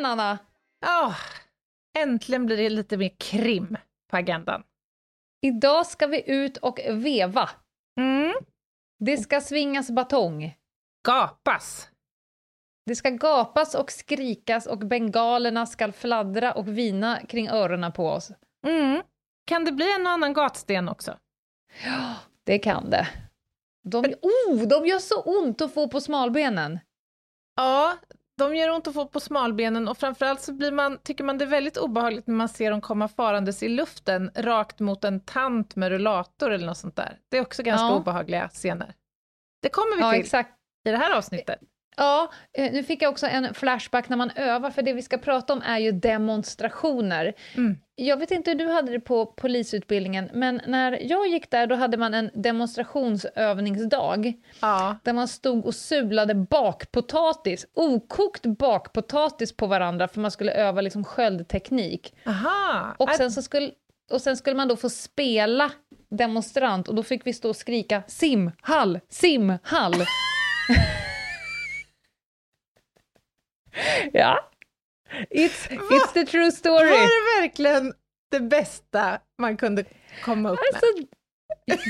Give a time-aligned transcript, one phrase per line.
[0.00, 0.38] Igen, Anna.
[0.80, 1.14] Ja,
[1.98, 3.76] äntligen blir det lite mer krim
[4.10, 4.62] på agendan.
[5.42, 7.50] Idag ska vi ut och veva.
[8.00, 8.34] Mm.
[8.98, 10.56] Det ska svingas batong.
[11.06, 11.88] Gapas.
[12.86, 18.32] Det ska gapas och skrikas och bengalerna ska fladdra och vina kring öronen på oss.
[18.66, 19.02] Mm.
[19.46, 21.18] Kan det bli en och annan gatsten också?
[21.84, 22.14] Ja,
[22.44, 23.08] det kan det.
[23.82, 26.78] De, oh, de gör så ont att få på smalbenen.
[27.56, 27.96] Ja,
[28.44, 31.44] de gör ont att få på smalbenen och framförallt så blir man, tycker man det
[31.44, 35.76] är väldigt obehagligt när man ser dem komma farandes i luften rakt mot en tant
[35.76, 37.18] med rullator eller något sånt där.
[37.30, 37.94] Det är också ganska Ja.
[37.96, 38.94] obehagliga scener.
[39.62, 40.50] Det kommer vi Ja, till exakt.
[40.88, 41.60] i det här avsnittet.
[41.96, 45.18] Ja, eh, nu fick jag också en flashback när man övar, för det vi ska
[45.18, 47.32] prata om är ju demonstrationer.
[47.56, 47.76] Mm.
[47.94, 51.74] Jag vet inte hur du hade det på polisutbildningen, men när jag gick där då
[51.74, 54.96] hade man en demonstrationsövningsdag Ja.
[55.04, 61.04] där man stod och sulade bakpotatis, okokt bakpotatis på varandra för man skulle öva liksom
[61.04, 62.14] sköldteknik.
[62.26, 62.94] Aha.
[62.98, 63.70] Och sen, så skulle,
[64.10, 65.70] och sen skulle man då få spela
[66.10, 69.94] demonstrant och då fick vi stå och skrika simhall, simhall.
[74.12, 74.50] ja.
[75.30, 76.90] It's, it's the true story.
[76.90, 77.94] Var det verkligen
[78.30, 79.84] det bästa man kunde
[80.24, 80.86] komma upp Alltså,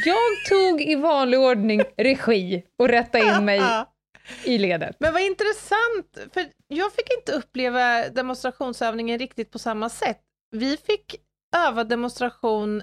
[0.05, 3.87] jag tog i vanlig ordning regi och rättade in mig med?
[4.45, 4.97] i ledet.
[4.99, 10.21] Men vad intressant, för jag fick inte uppleva demonstrationsövningen riktigt på samma sätt.
[10.51, 11.17] Vi fick
[11.57, 12.83] öva demonstration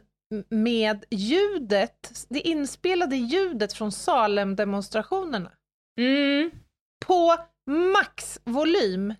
[0.49, 5.51] med ljudet, det inspelade ljudet från Salem-demonstrationerna.
[5.99, 6.51] Mm.
[7.05, 7.35] På
[7.67, 9.13] maxvolym.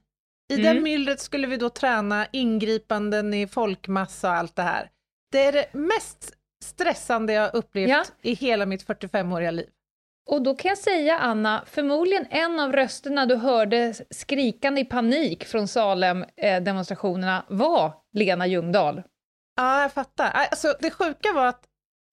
[0.54, 0.76] I Mm.
[0.76, 4.90] det myllret skulle vi då träna ingripanden i folkmassa och allt det här.
[5.32, 6.34] Det är det mest
[6.66, 8.04] stressande jag upplevt Ja.
[8.22, 9.70] i hela mitt 45-åriga liv.
[10.30, 15.46] Och då kan jag säga, Anna, förmodligen en av rösterna du hörde skrikande i panik
[15.46, 19.04] från Salem-demonstrationerna var Lena Ljungdahl.
[19.58, 20.30] Ja, jag fattar.
[20.34, 21.64] Alltså, det sjuka var att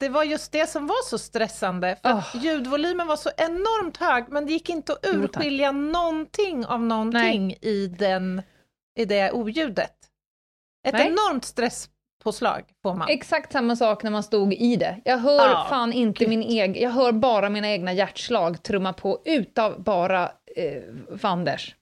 [0.01, 2.43] det var just det som var så stressande, för att Oh.
[2.45, 7.87] ljudvolymen var så enormt hög, men det gick inte att urskilja någonting av någonting i,
[7.99, 8.43] den,
[8.99, 9.95] i det oljudet.
[10.87, 11.07] Ett Nej.
[11.07, 13.09] enormt stresspåslag får man.
[13.09, 15.01] Exakt samma sak när man stod i det.
[15.05, 19.23] Jag hör Ja, fan inte min egen, jag hör bara mina egna hjärtslag trumma på
[19.25, 20.83] utav bara eh,
[21.19, 21.77] Fanders.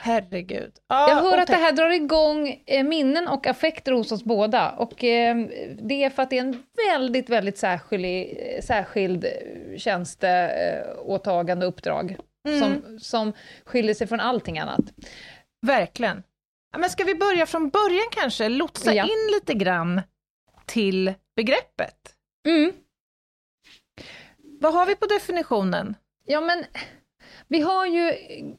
[0.00, 0.72] Herregud.
[0.88, 4.70] Ja, Jag hör att det här drar igång eh, minnen och affekter hos oss båda.
[4.70, 5.36] Och eh,
[5.82, 11.72] det är för att det är en väldigt, väldigt särskild, eh, särskild eh, tjänsteåtagande och
[11.72, 12.16] uppdrag.
[12.48, 12.60] Mm.
[12.60, 13.32] Som, som
[13.64, 14.80] skiljer sig från allting annat.
[15.66, 16.22] Verkligen.
[16.72, 18.48] Ja, men ska vi börja från början kanske?
[18.48, 19.04] Lotsa Ja.
[19.04, 20.00] in lite grann
[20.66, 21.96] till begreppet.
[22.48, 22.72] Mm.
[24.60, 25.94] Vad har vi på definitionen?
[26.26, 26.64] Ja, men
[27.50, 28.12] vi har ju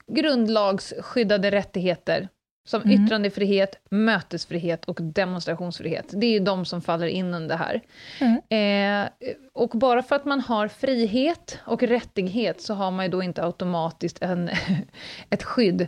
[0.07, 2.29] grundlagsskyddade rättigheter
[2.67, 3.05] som Mm.
[3.05, 6.05] yttrandefrihet, mötesfrihet och demonstrationsfrihet.
[6.11, 7.81] Det är ju de som faller in under det här.
[8.19, 9.05] Mm.
[9.05, 9.09] Eh,
[9.53, 13.43] och bara för att man har frihet och rättighet så har man ju då inte
[13.43, 14.49] automatiskt en,
[15.29, 15.87] ett skydd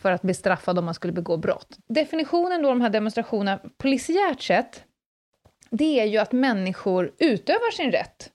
[0.00, 1.76] för att bli straffad om man skulle begå brott.
[1.88, 4.84] Definitionen då de här demonstrationerna, polisiärt sett,
[5.70, 8.30] det är ju att människor utövar sin rätt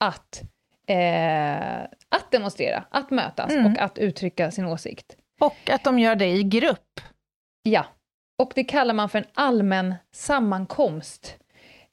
[0.00, 0.42] att,
[0.86, 1.86] eh,
[2.16, 3.66] att demonstrera, att mötas Mm.
[3.72, 5.16] och att uttrycka sin åsikt.
[5.40, 7.00] Och att de gör det i grupp.
[7.62, 7.86] Ja,
[8.38, 11.38] och det kallar man för en allmän sammankomst.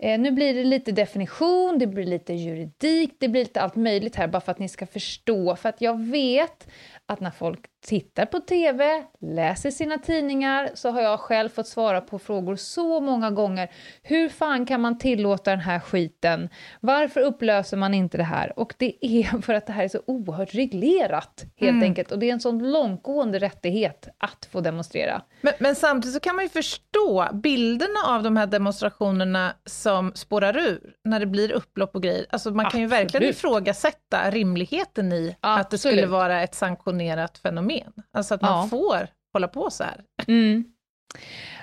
[0.03, 4.15] Eh, nu blir det lite definition, det blir lite juridik, det blir lite allt möjligt
[4.15, 5.55] här bara för att ni ska förstå.
[5.55, 6.67] För att jag vet
[7.05, 12.01] att när folk tittar på TV, läser sina tidningar, så har jag själv fått svara
[12.01, 13.71] på frågor så många gånger.
[14.03, 16.49] Hur fan kan man tillåta den här skiten?
[16.79, 18.59] Varför upplöser man inte det här?
[18.59, 21.83] Och det är för att det här är så oerhört reglerat, helt Mm.
[21.83, 22.11] enkelt.
[22.11, 25.21] Och det är en sån långtgående rättighet att få demonstrera.
[25.41, 29.53] Men, men samtidigt så kan man ju förstå bilderna av de här demonstrationerna
[29.89, 32.25] som spårar ur när det blir upplopp och grejer.
[32.29, 33.03] Alltså man kan ju Absolut.
[33.05, 36.09] verkligen ifrågasätta rimligheten i att det skulle Absolut.
[36.09, 37.93] vara ett sanktionerat fenomen.
[38.13, 38.67] Alltså att man Ja.
[38.69, 40.03] får hålla på så här.
[40.27, 40.63] Mm.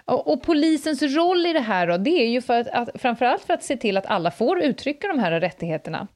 [0.04, 3.42] Och, och, polisens roll i det här då, det är ju för att, att, framförallt
[3.42, 6.08] för att se till att alla får uttrycka de här rättigheterna.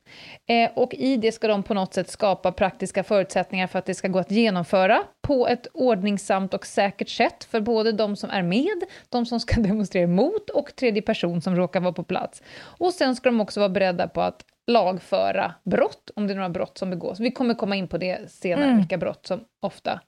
[0.49, 3.94] Eh, och i det ska de på något sätt skapa praktiska förutsättningar för att det
[3.94, 8.43] ska gå att genomföra på ett ordningsamt och säkert sätt för både de som är
[8.43, 12.43] med, de som ska demonstrera emot och tredje person som råkar vara på plats.
[12.61, 16.49] Och sen ska de också vara beredda på att lagföra brott, om det är några
[16.49, 17.20] brott som begås.
[17.20, 18.76] Vi kommer komma in på det senare, mm.
[18.76, 20.00] vilka brott som ofta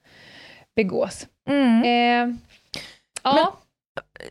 [0.76, 1.26] begås.
[1.48, 1.82] Mm.
[1.82, 2.36] Eh,
[3.36, 3.52] ja.
[3.52, 3.52] Men,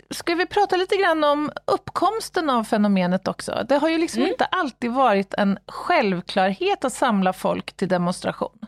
[0.09, 3.65] ska vi prata lite grann om uppkomsten av fenomenet också?
[3.69, 4.31] Det har ju liksom mm.
[4.31, 8.59] inte alltid varit en självklarhet att samla folk till demonstration.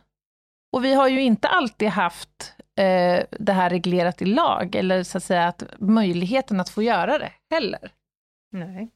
[0.73, 5.17] Och vi har ju inte alltid haft eh, det här reglerat i lag, eller så
[5.17, 7.91] att säga att möjligheten att få göra det heller.
[8.51, 8.89] Nej.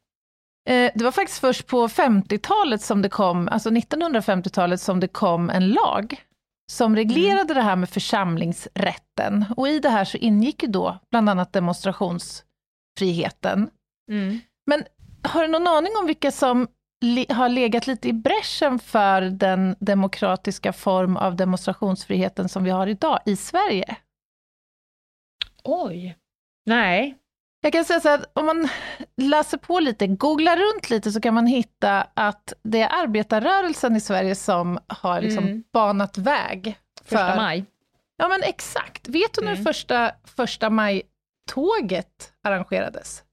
[0.70, 5.50] Eh, det var faktiskt först på 50-talet som det kom, alltså 1950-talet som det kom
[5.50, 6.24] en lag
[6.72, 7.56] som reglerade mm.
[7.56, 9.46] det här med församlingsrätten.
[9.58, 13.70] Och i det här så ingick ju då bland annat demonstrationsfriheten.
[14.12, 14.40] Mm.
[14.66, 14.84] Men
[15.24, 16.68] har du någon aning om vilka som
[17.30, 23.20] har legat lite i bräschen för den demokratiska form av demonstrationsfriheten som vi har idag
[23.26, 23.98] i Sverige?
[25.64, 26.18] Oj.
[26.66, 27.18] Nej.
[27.66, 28.70] Jag kan säga så att om man
[29.18, 34.00] läser på lite, googlar runt lite, så kan man hitta att det är arbetarrörelsen i
[34.00, 35.64] Sverige som har liksom mm.
[35.74, 36.78] banat väg.
[37.06, 37.66] För, första maj.
[38.18, 39.08] Ja men exakt.
[39.08, 39.54] Vet du mm.
[39.54, 43.24] när första, första maj-tåget arrangerades?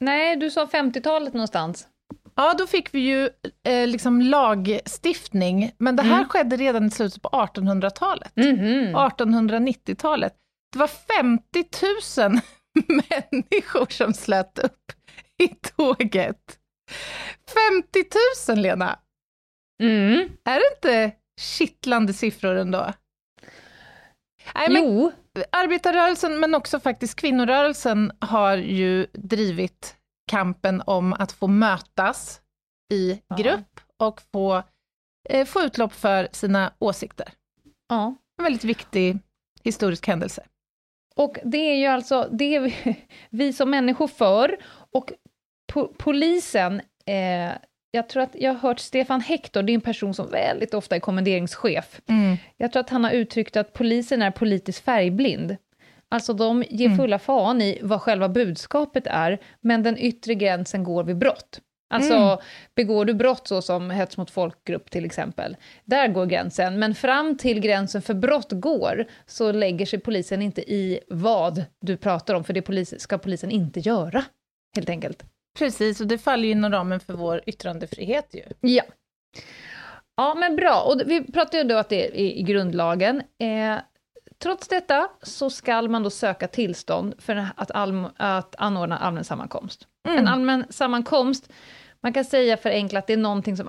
[0.00, 1.88] Nej, du sa 50-talet någonstans.
[2.34, 3.30] Ja, då fick vi ju
[3.64, 6.28] eh, liksom lagstiftning, men det här mm.
[6.28, 8.36] skedde redan i slutet på 1800-talet.
[8.36, 8.92] Mm -hmm.
[8.94, 10.34] 1890-talet.
[10.72, 10.90] Det var
[11.22, 11.64] 50
[12.20, 12.40] 000
[12.88, 14.92] människor som slöt upp
[15.38, 16.58] i tåget.
[17.72, 18.04] 50
[18.48, 18.98] 000, Lena!
[19.82, 20.28] Mm.
[20.44, 22.92] Är det inte kittlande siffror ändå?
[24.54, 25.12] Nej, men jo.
[25.52, 29.96] Arbetarrörelsen, men också faktiskt kvinnorörelsen, har ju drivit
[30.30, 32.40] kampen om att få mötas
[32.92, 34.06] i grupp ja.
[34.06, 34.62] och få,
[35.28, 37.28] eh, få utlopp för sina åsikter.
[37.88, 38.14] Ja.
[38.38, 39.18] En väldigt viktig
[39.62, 40.46] historisk händelse.
[41.18, 42.96] Och det är ju alltså det vi,
[43.30, 44.56] vi som människor för,
[44.90, 45.12] och
[45.72, 47.52] po polisen, eh,
[47.90, 50.96] jag tror att jag har hört Stefan Hector, det är en person som väldigt ofta
[50.96, 52.00] är kommenderingschef.
[52.08, 52.36] Mm.
[52.56, 55.56] Jag tror att han har uttryckt att polisen är politiskt färgblind.
[56.08, 56.98] Alltså de ger mm.
[56.98, 61.60] fulla fan i vad själva budskapet är, men den yttre gränsen går vid brott.
[61.90, 62.38] Alltså, mm.
[62.74, 66.78] begår du brott så som hets mot folkgrupp till exempel, där går gränsen.
[66.78, 71.96] Men fram till gränsen för brott går, så lägger sig polisen inte i vad du
[71.96, 74.24] pratar om, för det polis, ska polisen inte göra,
[74.76, 75.24] helt enkelt.
[75.58, 78.42] Precis, och det faller ju inom ramen för vår yttrandefrihet ju.
[78.60, 78.82] Ja.
[80.16, 80.80] Ja, men bra.
[80.80, 83.22] Och vi pratade ju då att det är i grundlagen.
[83.38, 83.78] Eh,
[84.42, 87.70] trots detta så skall man då söka tillstånd för att,
[88.16, 89.86] att anordna allmän sammankomst.
[90.08, 90.18] Mm.
[90.18, 91.48] En allmän sammankomst
[92.00, 93.68] man kan säga förenklat att det är någonting som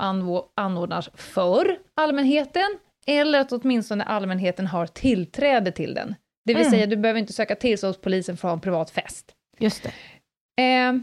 [0.56, 2.78] anordnas för allmänheten,
[3.08, 6.16] eller att åtminstone allmänheten har tillträde till den.
[6.46, 6.72] Det vill mm.
[6.72, 9.32] säga, du behöver inte söka tillstånd hos polisen för att ha en privat fest.
[9.60, 10.64] Just det.
[10.64, 10.94] Eh,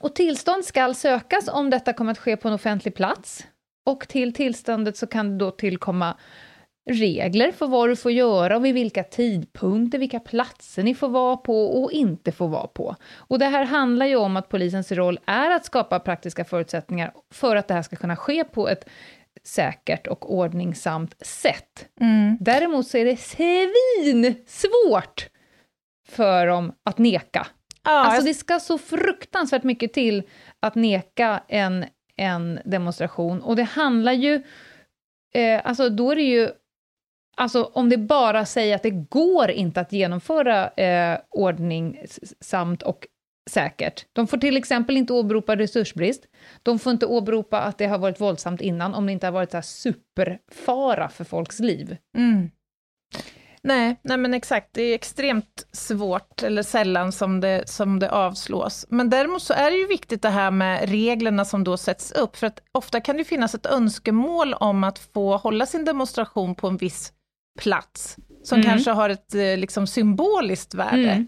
[0.00, 3.46] och tillstånd ska sökas om detta kommer att ske på en offentlig plats.
[3.86, 6.16] Och till tillståndet så kan det då tillkomma
[6.86, 11.36] regler för vad du får göra och vid vilka tidpunkter, vilka platser ni får vara
[11.36, 12.96] på och inte får vara på.
[13.16, 17.56] Och det här handlar ju om att polisens roll är att skapa praktiska förutsättningar för
[17.56, 18.88] att det här ska kunna ske på ett
[19.42, 21.88] säkert och ordningsamt sätt.
[22.00, 22.36] Mm.
[22.40, 25.28] Däremot så är det svin svårt
[26.08, 27.46] för dem att neka.
[27.84, 30.22] Ja, alltså det ska så fruktansvärt mycket till
[30.60, 31.84] att neka en,
[32.16, 34.42] en demonstration och det handlar ju
[35.34, 36.50] Eh, alltså då är det ju
[37.34, 43.06] Alltså om det bara säger att det går inte att genomföra eh, ordningsamt och
[43.50, 44.06] säkert.
[44.12, 46.24] De får till exempel inte åberopa resursbrist.
[46.62, 49.50] De får inte åberopa att det har varit våldsamt innan, om det inte har varit
[49.50, 51.96] så superfara för folks liv.
[52.16, 52.50] Mm.
[53.62, 58.86] Nej, nej men exakt, det är extremt svårt, eller sällan som det, som det avslås.
[58.88, 62.36] Men däremot så är det ju viktigt det här med reglerna som då sätts upp,
[62.36, 66.68] för att ofta kan det finnas ett önskemål om att få hålla sin demonstration på
[66.68, 67.12] en viss
[67.58, 68.70] plats, som mm.
[68.70, 71.10] kanske har ett eh, liksom, symboliskt värde.
[71.10, 71.26] Mm.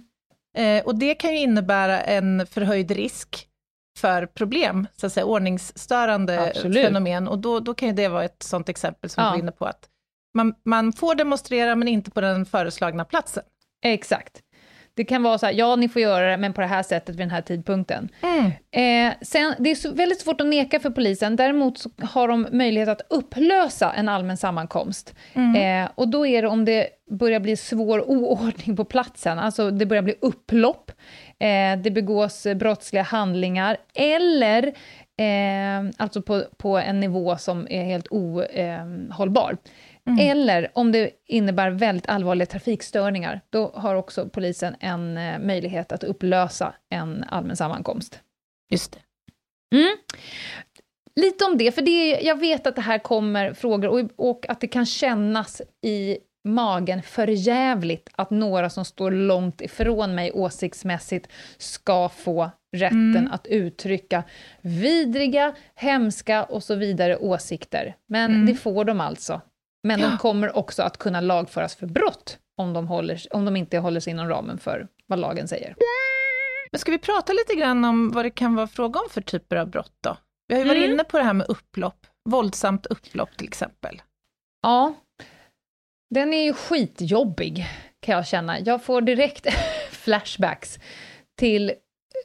[0.57, 3.49] Eh, och det kan ju innebära en förhöjd risk
[3.99, 6.87] för problem, så att säga, ordningsstörande Absolut.
[6.87, 7.29] fenomen.
[7.29, 9.31] Och då, då kan ju det vara ett sådant exempel som ja.
[9.31, 9.89] du är inne på, att
[10.35, 13.43] man, man får demonstrera men inte på den föreslagna platsen.
[13.85, 14.43] Exakt.
[14.97, 17.09] Det kan vara så här, ja ni får göra det, men på det här sättet
[17.09, 18.09] vid den här tidpunkten.
[18.23, 18.45] Mm.
[18.71, 23.03] Eh, sen, det är väldigt svårt att neka för polisen, däremot har de möjlighet att
[23.11, 25.15] upplösa en allmän sammankomst.
[25.35, 25.85] Mm.
[25.85, 29.87] Eh, och då är det om det börjar bli svår oordning på platsen, alltså det
[29.87, 30.91] börjar bli upplopp,
[31.39, 34.67] eh, det begås brottsliga handlingar, eller
[35.17, 39.57] eh, alltså på, på en nivå som är helt ohållbar.
[40.07, 40.19] Mm.
[40.31, 46.05] Eller om det innebär väldigt allvarliga trafikstörningar, då har också polisen en eh, möjlighet att
[46.05, 48.21] upplösa en allmän sammankomst.
[48.71, 48.99] Just det.
[49.77, 49.97] Mm.
[51.21, 54.61] Lite om det, för det, jag vet att det här kommer frågor och, och att
[54.61, 61.29] det kan kännas i magen för jävligt att några som står långt ifrån mig åsiktsmässigt
[61.59, 63.31] ska få rätten Mm.
[63.33, 64.23] att uttrycka
[64.61, 67.95] vidriga, hemska och så vidare åsikter.
[68.09, 68.47] Men Mm.
[68.47, 69.41] det får de alltså.
[69.87, 73.79] Men de kommer också att kunna lagföras för brott om de, håller, om de inte
[73.79, 75.75] håller sig inom ramen för vad lagen säger.
[76.73, 79.57] Men ska vi prata lite grann om vad det kan vara fråga om för typer
[79.57, 80.17] av brott då?
[80.49, 80.91] Vi har ju varit Mm.
[80.93, 84.03] inne på det här med upplopp, våldsamt upplopp till exempel.
[84.63, 84.95] Ja,
[86.15, 87.67] den är ju skitjobbig
[88.01, 88.61] kan jag känna.
[88.61, 89.47] Jag får direkt
[89.91, 90.79] flashbacks
[91.39, 91.73] till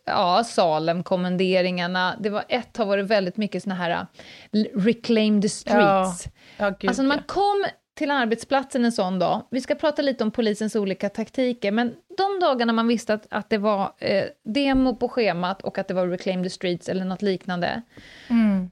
[0.05, 2.15] ja, Salem-kommenderingarna.
[2.19, 4.07] Det var ett har varit väldigt mycket såna här
[4.55, 6.27] uh, reclaim the streets.
[6.57, 7.65] Ja, gud, alltså när man kom
[7.97, 12.39] till arbetsplatsen en sån dag, vi ska prata lite om polisens olika taktiker, men de
[12.41, 16.07] dagarna man visste att, att det var eh, demo på schemat och att det var
[16.07, 17.81] reclaim the streets eller något liknande,
[18.29, 18.69] Mm.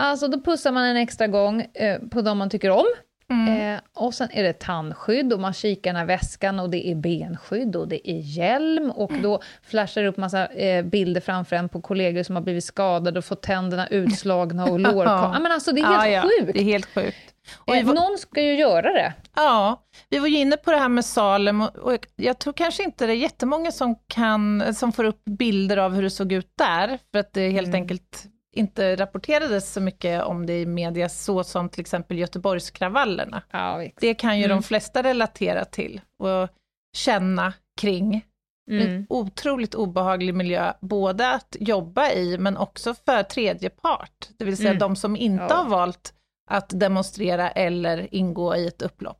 [0.00, 2.86] alltså då pussar man en extra gång eh, på de man tycker om,
[3.30, 3.74] Mm.
[3.74, 7.76] Eh, och sen är det tandskydd och man kikar i väskan och det är benskydd
[7.76, 11.80] och det är hjälm och då flashar det upp massa eh, bilder framför en på
[11.80, 15.32] kollegor som har blivit skadade och fått tänderna utslagna och lårkar.
[15.34, 16.52] ja, men alltså det är helt ja, ja, sjukt.
[16.52, 17.16] Det är helt sjukt.
[17.56, 19.12] Och Eh, var, Någon ska ju göra det.
[19.36, 22.82] ja, vi var ju inne på det här med Salem och, och jag tror kanske
[22.84, 26.50] inte det är jättemånga som, kan, som får upp bilder av hur det såg ut
[26.58, 27.80] där, för att det helt Mm.
[27.82, 28.24] enkelt
[28.56, 33.42] inte rapporterades så mycket om det i media, så som till exempel Göteborgskravallerna.
[33.50, 33.88] Ja.
[34.00, 34.56] Det kan ju Mm.
[34.56, 36.48] de flesta relatera till och
[36.96, 38.24] känna kring.
[38.70, 39.06] En Mm.
[39.08, 44.68] otroligt obehaglig miljö, både att jobba i, men också för tredje part, det vill säga
[44.70, 44.78] Mm.
[44.78, 45.54] de som inte Ja.
[45.56, 46.12] har valt
[46.50, 49.18] att demonstrera eller ingå i ett upplopp.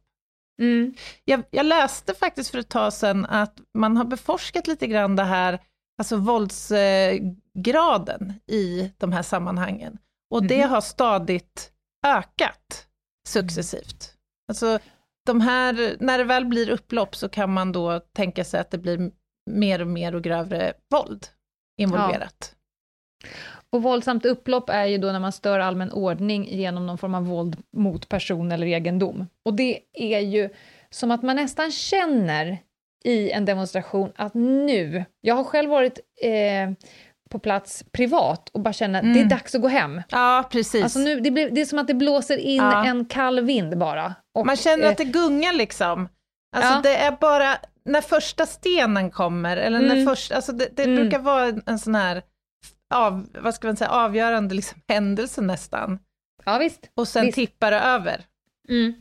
[0.63, 0.95] Mm.
[1.25, 5.25] Jag, jag läste faktiskt för ett tag sedan att man har beforskat lite grann det
[5.25, 5.59] här,
[5.99, 9.99] alltså våldsgraden i de här sammanhangen.
[10.31, 10.71] Och det Mhm.
[10.71, 11.73] har stadigt
[12.07, 12.87] ökat
[13.29, 14.15] successivt.
[14.49, 14.79] Alltså
[15.27, 18.79] de här, när det väl blir upplopp så kan man då tänka sig att det
[18.79, 19.11] blir
[19.51, 21.27] mer och mer och grövre våld
[21.81, 22.53] involverat.
[23.71, 27.27] Och våldsamt upplopp är ju då när man stör allmän ordning genom någon form av
[27.27, 29.27] våld mot person eller egendom.
[29.45, 30.51] Och det är ju
[30.91, 32.59] som att man nästan känner
[33.05, 36.71] i en demonstration att nu, jag har själv varit eh,
[37.31, 39.29] på plats privat och bara känner att det är Mm.
[39.29, 40.03] dags att gå hem.
[40.09, 40.83] Ja, precis.
[40.83, 42.85] Alltså nu, det, blir, det är som att det blåser in Ja.
[42.87, 44.15] en kall vind bara.
[44.35, 46.09] Och, Man känner eh, att det gungar liksom.
[46.57, 46.81] Alltså Ja.
[46.83, 50.07] det är bara när första stenen kommer, eller när Mm.
[50.07, 50.97] först, alltså det, det Mm.
[50.97, 52.23] brukar vara en, en sån här
[52.95, 55.99] av, vad ska man säga, avgörande liksom, händelse nästan.
[56.45, 56.91] Ja, visst.
[56.95, 57.35] Och sen Visst.
[57.35, 58.25] tippar det över.
[58.69, 58.95] Mm.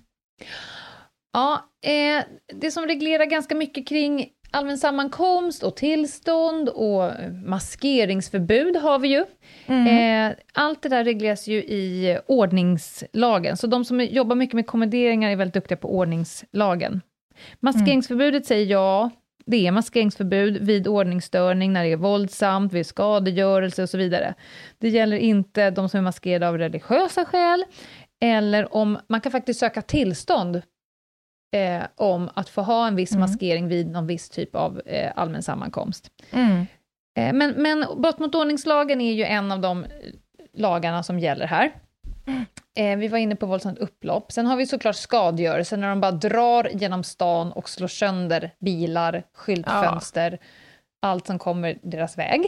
[1.35, 2.23] Ja, eh,
[2.53, 7.11] det som reglerar ganska mycket kring allmän sammankomst och tillstånd och
[7.45, 9.25] maskeringsförbud har vi ju.
[9.65, 9.87] Mm.
[10.31, 15.29] Eh, allt det där regleras ju i ordningslagen, så de som jobbar mycket med kommenderingar
[15.29, 17.01] är väldigt duktiga på ordningslagen.
[17.59, 19.09] Maskeringsförbudet säger ja,
[19.45, 24.33] det är maskeringsförbud vid ordningsstörning, när det är våldsamt, vid skadegörelse och så vidare.
[24.77, 27.65] Det gäller inte de som är maskerade av religiösa skäl,
[28.21, 30.61] eller om man kan faktiskt söka tillstånd
[31.55, 33.21] eh, om att få ha en viss Mm.
[33.21, 36.07] maskering vid någon viss typ av eh, allmän sammankomst.
[36.31, 36.65] Mm.
[37.17, 39.89] Eh, Men, men brott mot ordningslagen är ju en av de eh,
[40.53, 41.71] lagarna som gäller här.
[42.77, 44.31] Eh, vi var inne på våldsamt upplopp.
[44.31, 49.23] Sen har vi såklart skadegörelse, när de bara drar genom stan och slår sönder bilar,
[49.33, 50.39] skyltfönster,
[51.01, 52.41] allt som kommer deras väg.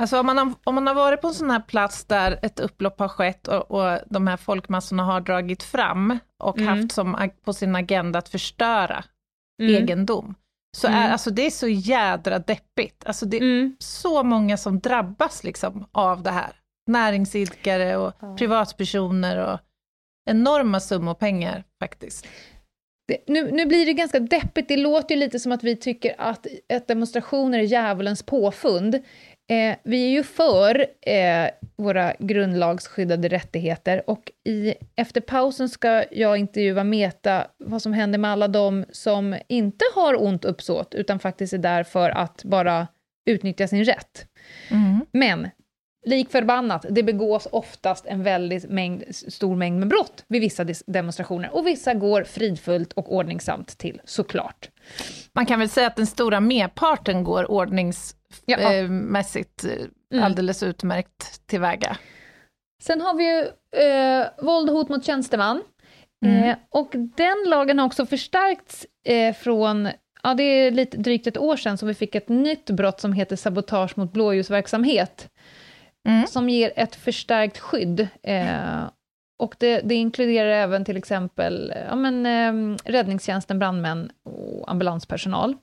[0.00, 2.60] Alltså om man, har, om man har varit på en sån här plats där ett
[2.60, 6.68] upplopp har skett och, och de här folkmassorna har dragit fram och Mm.
[6.82, 9.04] haft som på sin agenda att förstöra
[9.62, 9.74] Mm.
[9.74, 10.34] egendom,
[10.76, 11.12] så är Mm.
[11.12, 13.06] alltså det är så jädra deppigt.
[13.06, 13.76] Alltså det, Mm.
[13.78, 16.52] så många som drabbas liksom av det här.
[16.90, 18.36] Näringsidkare och Ja.
[18.36, 19.58] privatpersoner och
[20.30, 22.26] enorma summor pengar faktiskt.
[23.08, 26.14] Det, nu, nu blir det ganska deppigt, det låter ju lite som att vi tycker
[26.18, 29.02] att, att demonstrationer är djävulens påfund.
[29.48, 36.38] Eh, vi är ju för eh, våra grundlagsskyddade rättigheter och i, efter pausen ska jag
[36.38, 41.52] intervjua Meta vad som händer med alla de som inte har ont uppsåt utan faktiskt
[41.52, 42.86] är där för att bara
[43.26, 44.26] utnyttja sin rätt.
[44.70, 45.06] Mm.
[45.12, 45.48] Men
[46.06, 51.54] lik förbannat, det begås oftast en väldigt mängd, stor mängd med brott vid vissa demonstrationer
[51.54, 54.70] och vissa går fridfullt och ordningsamt till, såklart.
[55.32, 58.58] Man kan väl säga att den stora merparten går ordningsmässigt ja.
[58.58, 59.16] Eh, mm.
[60.22, 61.96] alldeles utmärkt tillväga.
[62.82, 63.40] Sen har vi ju
[63.82, 65.62] eh, våld och hot mot tjänsteman.
[66.24, 66.44] Mm.
[66.44, 69.88] Eh, och den lagen har också förstärkts eh, från
[70.22, 73.12] Ja, det är lite drygt ett år sedan som vi fick ett nytt brott som
[73.12, 75.28] heter sabotage mot blåljusverksamhet
[76.08, 76.26] mm.
[76.26, 78.08] som ger ett förstärkt skydd.
[78.22, 78.84] Eh,
[79.38, 85.56] och det, det, inkluderar även till exempel ja, men, eh, räddningstjänsten, brandmän och ambulanspersonal.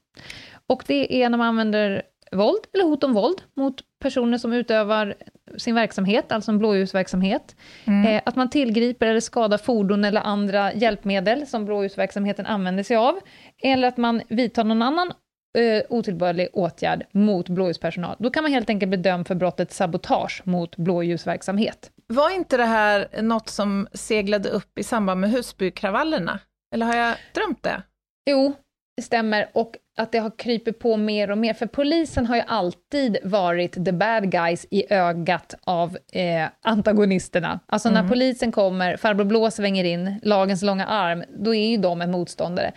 [0.68, 2.04] Och det är när man använder
[2.34, 5.16] våld eller hot om våld mot personer som utövar
[5.58, 7.56] sin verksamhet, alltså en blåljusverksamhet.
[7.86, 8.08] Mm.
[8.08, 13.20] Eh, att man tillgriper eller skadar fordon eller andra hjälpmedel som blåljusverksamheten använder sig av.
[13.64, 15.14] Eller att man vidtar någon annan
[15.58, 18.16] eh, otillbörlig åtgärd mot blåljuspersonal.
[18.20, 21.92] Då kan man helt enkelt bedöma för brottet sabotage mot blåljusverksamhet.
[22.08, 26.40] Var inte det här något som seglade upp i samband med Husbykravallerna?
[26.74, 27.82] Eller har jag drömt det?
[28.30, 28.54] Jo,
[28.98, 29.50] det stämmer.
[29.54, 33.86] Och att det har krypit på mer och mer, för polisen har ju alltid varit
[33.86, 37.60] the bad guys i ögat av eh, antagonisterna.
[37.66, 38.04] Alltså mm.
[38.04, 42.12] när polisen kommer, farbror blå svänger in, lagens långa arm, då är ju de en
[42.12, 42.72] motståndare.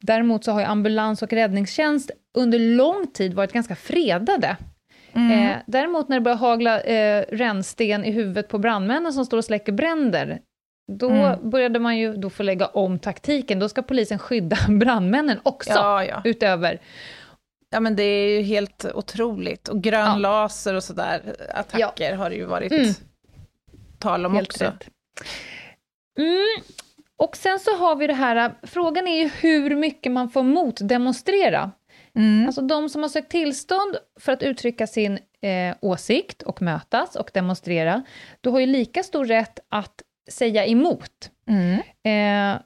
[0.00, 4.56] Däremot så har ju ambulans och räddningstjänst under lång tid varit ganska fredade.
[5.12, 5.32] Mm.
[5.32, 9.44] Eh, däremot när det börjar hagla eh, rännsten i huvudet på brandmännen som står och
[9.44, 10.40] släcker bränder,
[10.98, 11.50] då mm.
[11.50, 13.58] började man ju då få lägga om taktiken.
[13.58, 16.22] Då ska polisen skydda brandmännen också, ja, ja.
[16.24, 16.80] utöver...
[17.72, 19.68] Ja men det är ju helt otroligt.
[19.68, 20.16] Och grön ja.
[20.16, 22.94] laser och sådär, attacker har det ju varit mm.
[23.98, 24.64] tal om helt också.
[26.18, 26.62] Mm.
[27.16, 31.70] Och sen så har vi det här, frågan är ju hur mycket man får motdemonstrera.
[32.14, 32.46] Mm.
[32.46, 37.30] Alltså de som har sökt tillstånd för att uttrycka sin eh, åsikt och mötas och
[37.34, 38.02] demonstrera,
[38.40, 41.30] du har ju lika stor rätt att säga emot.
[41.48, 41.80] Mm.
[42.04, 42.60] Eh,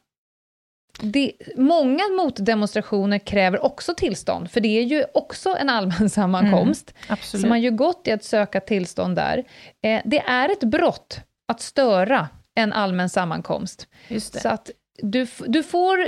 [1.01, 6.95] det, många motdemonstrationer kräver också tillstånd, för det är ju också en allmän sammankomst.
[7.09, 9.45] Mm, så man gör gott i att söka tillstånd där.
[9.83, 13.89] Eh, det är ett brott att störa en allmän sammankomst.
[14.43, 14.71] Så att
[15.03, 15.99] du, du får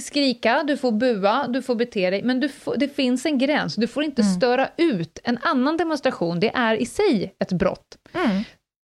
[0.00, 3.74] skrika, du får bua, du får bete dig, men får, det finns en gräns.
[3.74, 4.34] Du får inte mm.
[4.34, 6.40] störa ut en annan demonstration.
[6.40, 7.98] Det är i sig ett brott.
[8.12, 8.44] Mm.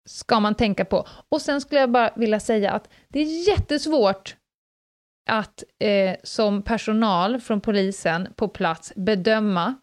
[0.09, 1.07] Ska man tänka på.
[1.29, 4.35] Och sen skulle jag bara vilja säga att det är jättesvårt
[5.29, 9.75] att eh, som personal från polisen på plats bedöma,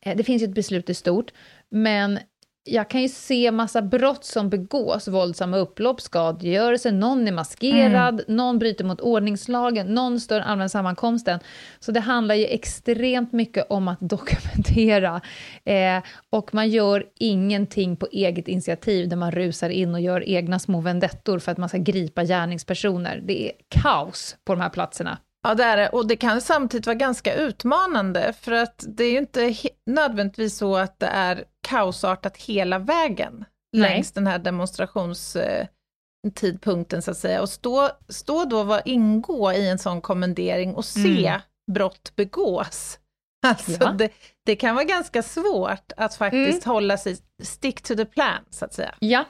[0.00, 1.32] eh, det finns ju ett beslut i stort,
[1.68, 2.18] men
[2.66, 8.36] jag kan ju se massa brott som begås, våldsamma upplopp, skadegörelse, någon är maskerad, mm.
[8.36, 11.40] någon bryter mot ordningslagen, någon stör allmän sammankomsten.
[11.80, 15.20] Så det handlar ju extremt mycket om att dokumentera.
[15.64, 20.58] Eh, och man gör ingenting på eget initiativ där man rusar in och gör egna
[20.58, 23.22] små vendettor för att man ska gripa gärningspersoner.
[23.24, 25.18] Det är kaos på de här platserna.
[25.46, 25.88] Ja, det är det.
[25.88, 29.54] Och det kan samtidigt vara ganska utmanande, för att det är ju inte
[29.86, 33.90] nödvändigtvis så att det är kaosartat hela vägen Nej.
[33.90, 37.42] längs den här demonstrationstidpunkten, så att säga.
[37.42, 41.40] Och stå, stå då och ingå i en sån kommendering och se mm.
[41.72, 42.98] brott begås.
[43.46, 43.92] Alltså, ja.
[43.92, 44.12] det,
[44.46, 46.74] det, kan vara ganska svårt att faktiskt mm.
[46.74, 48.94] hålla sig, stick to the plan, så att säga.
[48.98, 49.24] Ja,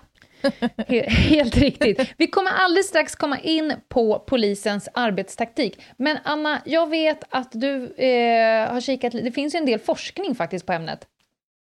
[1.08, 2.14] Helt riktigt.
[2.16, 5.82] Vi kommer alldeles strax komma in på polisens arbetstaktik.
[5.96, 10.34] Men Anna, jag vet att du eh, har kikat Det finns ju en del forskning
[10.34, 11.08] faktiskt på ämnet.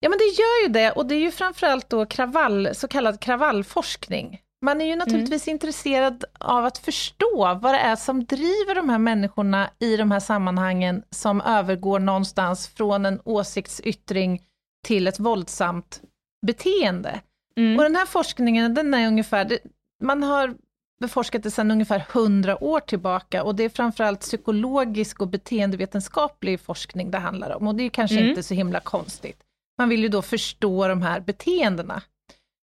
[0.03, 0.91] Ja, men det gör ju det.
[0.91, 4.41] Och det är ju framförallt då kravall, så kallad kravallforskning.
[4.65, 5.55] Man är ju naturligtvis mm.
[5.55, 10.19] intresserad av att förstå vad det är som driver de här människorna i de här
[10.19, 14.41] sammanhangen som övergår någonstans från en åsiktsyttring
[14.87, 16.01] till ett våldsamt
[16.45, 17.21] beteende.
[17.57, 17.77] Mm.
[17.77, 19.59] Och den här forskningen, den är ungefär,
[20.03, 20.55] man har
[21.01, 27.11] beforskat det sedan ungefär 100 år tillbaka och det är framförallt psykologisk och beteendevetenskaplig forskning
[27.11, 28.29] det handlar om och det är kanske mm.
[28.29, 29.43] inte så himla konstigt.
[29.81, 32.01] Man vill ju då förstå de här beteendena.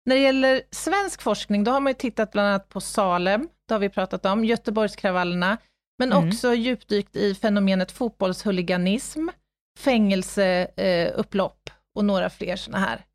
[0.05, 3.73] När det gäller svensk forskning, då har man ju tittat bland annat på Salem, det
[3.73, 5.57] har vi pratat om, Göteborgskravallerna,
[5.99, 6.27] men mm.
[6.27, 9.27] också djupdykt i fenomenet fotbollshuliganism,
[9.79, 13.05] fängelseupplopp eh, och några fler sådana här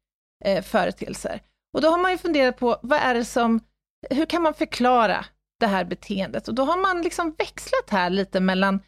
[0.44, 1.40] eh, företeelser.
[1.74, 3.61] Och då har man ju funderat på, vad är det som,
[4.11, 5.24] hur kan man förklara
[5.61, 6.48] det här beteendet?
[6.48, 8.81] Och då har man liksom växlat här lite mellan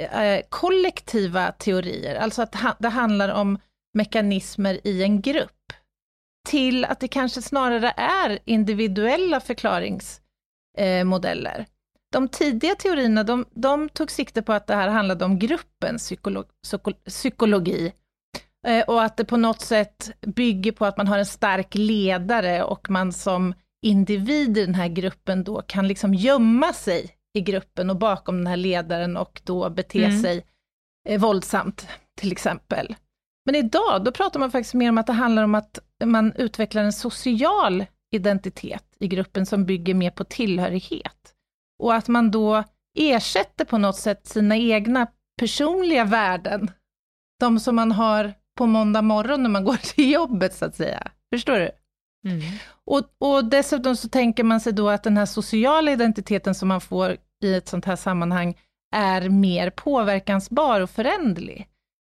[0.00, 3.58] eh, kollektiva teorier, alltså att ha, det handlar om
[3.94, 5.72] mekanismer i en grupp,
[6.48, 11.66] till att det kanske snarare är individuella förklaringsmodeller.
[12.12, 16.44] De tidiga teorierna, de, de, tog sikte på att det här handlade om gruppens psykolo
[17.04, 17.92] psykologi,
[18.66, 22.62] eh, och att det på något sätt bygger på att man har en stark ledare
[22.62, 27.90] och man som individ i den här gruppen då kan liksom gömma sig i gruppen
[27.90, 30.22] och bakom den här ledaren och då bete mm.
[30.22, 30.44] sig
[31.08, 31.88] eh, våldsamt,
[32.20, 32.96] till exempel.
[33.48, 36.82] Men idag, då pratar man faktiskt mer om att det handlar om att man utvecklar
[36.82, 41.34] en social identitet i gruppen som bygger mer på tillhörighet.
[41.78, 42.64] Och att man då
[42.98, 45.06] ersätter på något sätt sina egna
[45.38, 46.70] personliga värden,
[47.40, 51.10] de som man har på måndag morgon när man går till jobbet, så att säga.
[51.34, 51.70] Förstår du?
[52.28, 52.40] Mm.
[52.84, 56.80] Och, och dessutom så tänker man sig då att den här sociala identiteten som man
[56.80, 58.58] får i ett sånt här sammanhang
[58.96, 61.68] är mer påverkansbar och föränderlig.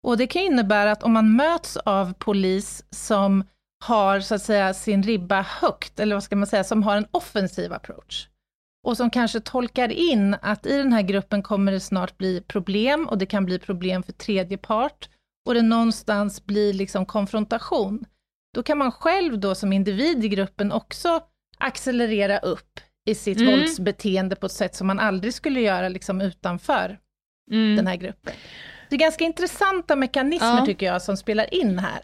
[0.05, 3.43] Och det kan innebära att om man möts av polis som
[3.85, 7.07] har så att säga sin ribba högt, eller vad ska man säga, som har en
[7.11, 8.27] offensiv approach,
[8.87, 13.07] och som kanske tolkar in att i den här gruppen kommer det snart bli problem,
[13.07, 15.09] och det kan bli problem för tredje part,
[15.47, 18.05] och det någonstans blir liksom konfrontation,
[18.55, 21.19] då kan man själv då som individ i gruppen också
[21.57, 23.51] accelerera upp i sitt mm.
[23.51, 26.99] våldsbeteende på ett sätt som man aldrig skulle göra liksom utanför
[27.51, 27.75] mm.
[27.75, 28.33] den här gruppen.
[28.89, 30.65] Det är ganska intressanta mekanismer ja.
[30.65, 31.99] tycker jag som spelar in här.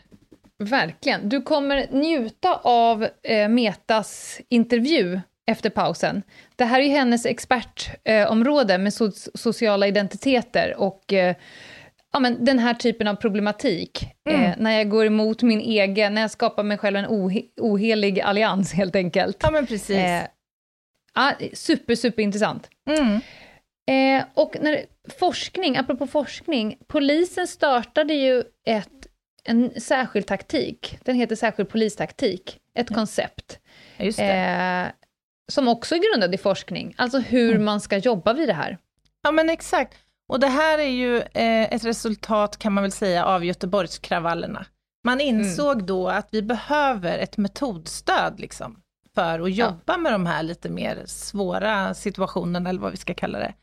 [0.60, 1.30] Verkligen.
[1.30, 6.24] Du kommer njuta av eh, Metas intervju efter pausen.
[6.56, 11.36] Det här är ju hennes expertområde eh, med so sociala identiteter och eh,
[12.14, 14.06] ja, men den här typen av problematik.
[14.30, 14.44] Mm.
[14.44, 18.22] Eh, när jag går emot min egen, när jag skapar mig själv en ohe ohelig
[18.22, 19.38] allians helt enkelt.
[19.42, 19.98] Ja men precis.
[19.98, 20.24] Eh,
[21.14, 22.70] ja, super, super intressant.
[22.90, 23.20] Mm.
[23.92, 24.86] Eh, och när,
[25.20, 29.08] forskning, apropå forskning, polisen startade ju ett,
[29.44, 32.96] en särskild taktik, den heter särskild polistaktik, ett ja.
[32.96, 33.60] koncept.
[33.98, 34.88] Eh,
[35.52, 37.66] som också är grundad i forskning, alltså hur mm.
[37.66, 38.78] man ska jobba vid det här.
[39.24, 39.98] Ja men exakt.
[40.28, 44.66] Och det här är ju eh, ett resultat, kan man väl säga, av Göteborgskravallerna.
[45.04, 45.28] Man mm.
[45.28, 45.86] insåg mm.
[45.86, 48.82] då att vi behöver ett metodstöd liksom,
[49.16, 49.98] för att jobba ja.
[49.98, 53.54] med de här lite mer svåra situationerna, eller vad vi ska kalla det.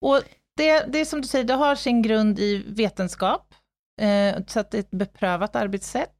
[0.00, 0.22] Och
[0.56, 3.54] det, det är som du säger, det har sin grund i vetenskap,
[4.00, 6.12] eh, så att det är ett beprövat arbetssätt.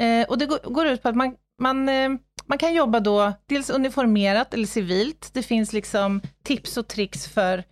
[0.00, 2.10] Eh, och det går, går, ut på att man, man, eh,
[2.46, 5.30] man kan jobba då dels uniformerat eller civilt.
[5.32, 7.64] Det finns liksom tips och tricks för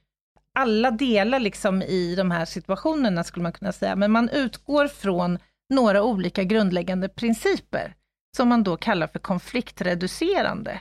[0.58, 5.38] alla delar liksom i de här situationerna, skulle man kunna säga, men man utgår från
[5.74, 7.94] några olika grundläggande principer,
[8.36, 10.80] som man då kallar för konfliktreducerande.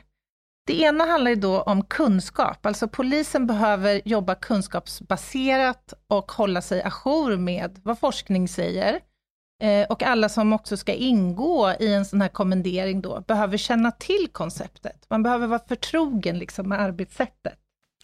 [0.70, 6.82] Det ena handlar ju då om kunskap, alltså polisen behöver jobba kunskapsbaserat och hålla sig
[6.84, 9.00] ajour med vad forskning säger.
[9.64, 13.92] Eh, och alla som också ska ingå i en sån här kommendering då, behöver känna
[13.92, 15.06] till konceptet.
[15.10, 17.60] Man behöver vara förtrogen liksom med arbetssättet.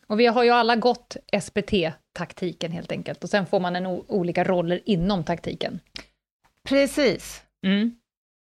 [0.08, 4.44] Och vi har ju alla gått SPT-taktiken helt enkelt, och sen får man en olika
[4.44, 5.80] roller inom taktiken.
[6.70, 7.44] Precis.
[7.66, 7.96] Mm.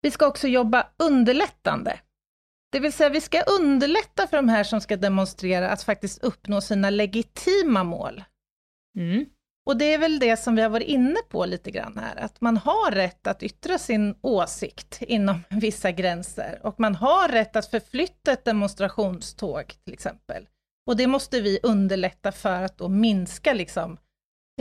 [0.02, 2.00] Vi ska också jobba underlättande.
[2.76, 6.62] Det vill säga, vi ska underlätta för de här som ska demonstrera att faktiskt uppnå
[6.62, 8.24] sina legitima mål.
[8.98, 9.26] Mm.
[9.66, 12.42] Och det är väl det som vi har varit inne på lite grann här, att
[12.42, 17.72] man har rätt att yttra sin åsikt inom vissa gränser, och man har rätt att
[17.72, 20.48] förflytta ett demonstrationståg till exempel.
[20.88, 23.98] Och det måste vi underlätta för att då minska liksom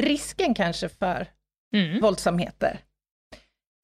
[0.01, 1.29] risken kanske för
[1.77, 2.01] mm.
[2.01, 2.81] våldsamheter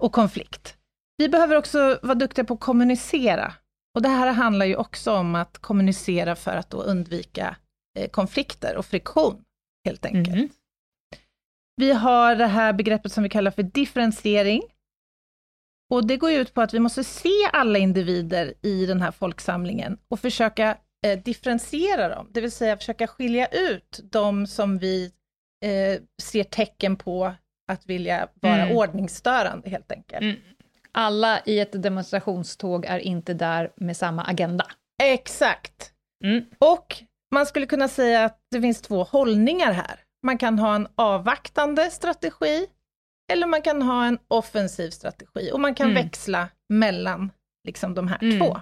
[0.02, 0.76] och konflikt.
[1.16, 3.54] Vi behöver också vara duktiga på att kommunicera.
[3.94, 7.56] Och det här handlar ju också om att kommunicera för att då undvika
[7.98, 9.44] eh, konflikter och friktion,
[9.84, 10.36] helt enkelt.
[10.36, 10.48] Mm.
[11.76, 14.62] Vi har det här begreppet som vi kallar för differentiering.
[15.90, 19.98] Och det går ut på att vi måste se alla individer i den här folksamlingen
[20.08, 25.12] och försöka eh, differentiera dem, det vill säga försöka skilja ut de som vi
[25.64, 27.34] eh, ser tecken på
[27.72, 28.76] att vilja vara mm.
[28.76, 30.22] ordningsstörande helt enkelt.
[30.22, 30.36] Mm.
[30.92, 34.66] Alla i ett demonstrationståg är inte där med samma agenda.
[35.02, 35.92] Exakt.
[36.24, 36.44] Mm.
[36.58, 36.96] Och
[37.30, 40.00] man skulle kunna säga att det finns två hållningar här.
[40.22, 42.66] Man kan ha en avvaktande strategi,
[43.32, 46.04] eller man kan ha en offensiv strategi, och man kan mm.
[46.04, 47.30] växla mellan
[47.66, 48.38] liksom, de här mm.
[48.38, 48.60] två.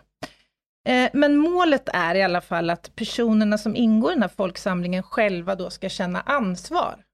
[0.88, 5.02] Eh, men målet är i alla fall att personerna som ingår i den här folksamlingen
[5.02, 7.04] själva då ska känna ansvar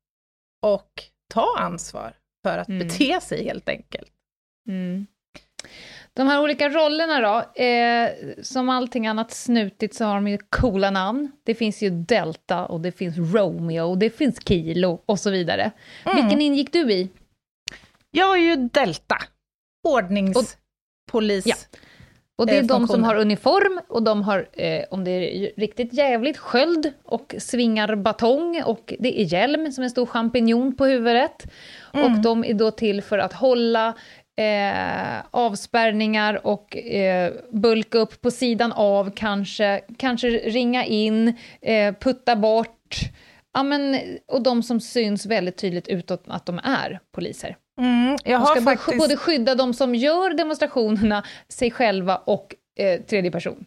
[0.63, 0.91] och
[1.35, 2.79] ta ansvar för att mm.
[2.79, 4.14] bete sig helt enkelt.
[4.69, 5.07] Mm.
[6.15, 8.11] De här olika rollerna då, eh,
[8.43, 11.33] som allting annat snutigt så har de ju coola namn.
[11.45, 15.71] Det finns ju Delta och det finns Romeo och det finns Kilo och så vidare.
[16.05, 16.17] Mm.
[16.17, 17.09] Vilken ingick du i?
[18.11, 19.17] Jag är ju Delta,
[19.89, 21.47] ordningspolis.
[21.47, 21.57] Ja.
[22.37, 25.51] Och det är eh, de som har uniform och de har, eh, om det är
[25.57, 30.87] riktigt jävligt, sköld och svingar batong och det är hjälm som en stor champinjon på
[30.87, 31.53] huvudet.
[31.93, 32.13] Mm.
[32.13, 33.95] Och de är då till för att hålla
[34.37, 42.37] eh, avspärrningar och eh, bulka upp på sidan av kanske, kanske ringa in, eh, putta
[42.37, 43.01] bort.
[43.55, 47.57] Ja, men, och de som syns väldigt tydligt utåt att de är poliser.
[47.81, 48.99] Mm, jag De ska faktiskt...
[48.99, 53.65] både skydda de som gör demonstrationerna, sig själva och eh, tredje person.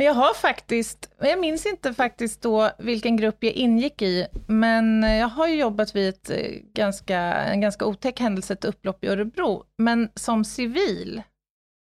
[0.00, 5.02] Men jag har faktiskt, jag minns inte faktiskt då vilken grupp jag ingick i, men
[5.02, 9.08] jag har ju jobbat vid ett eh, ganska, en ganska otäck händelse, ett upplopp i
[9.08, 11.22] Örebro, men som civil.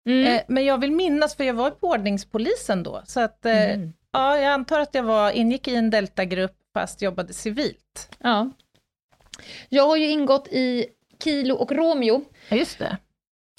[0.09, 0.35] Mm.
[0.35, 3.92] Eh, men jag vill minnas, för jag var på ordningspolisen då, så att eh, Mm.
[4.12, 8.16] ja, jag antar att jag var, ingick i en deltagrupp fast jobbade civilt.
[8.18, 8.50] Ja.
[9.68, 10.87] Jag har ju ingått i
[11.24, 12.24] Kilo och Romeo.
[12.48, 12.96] Ja, just det.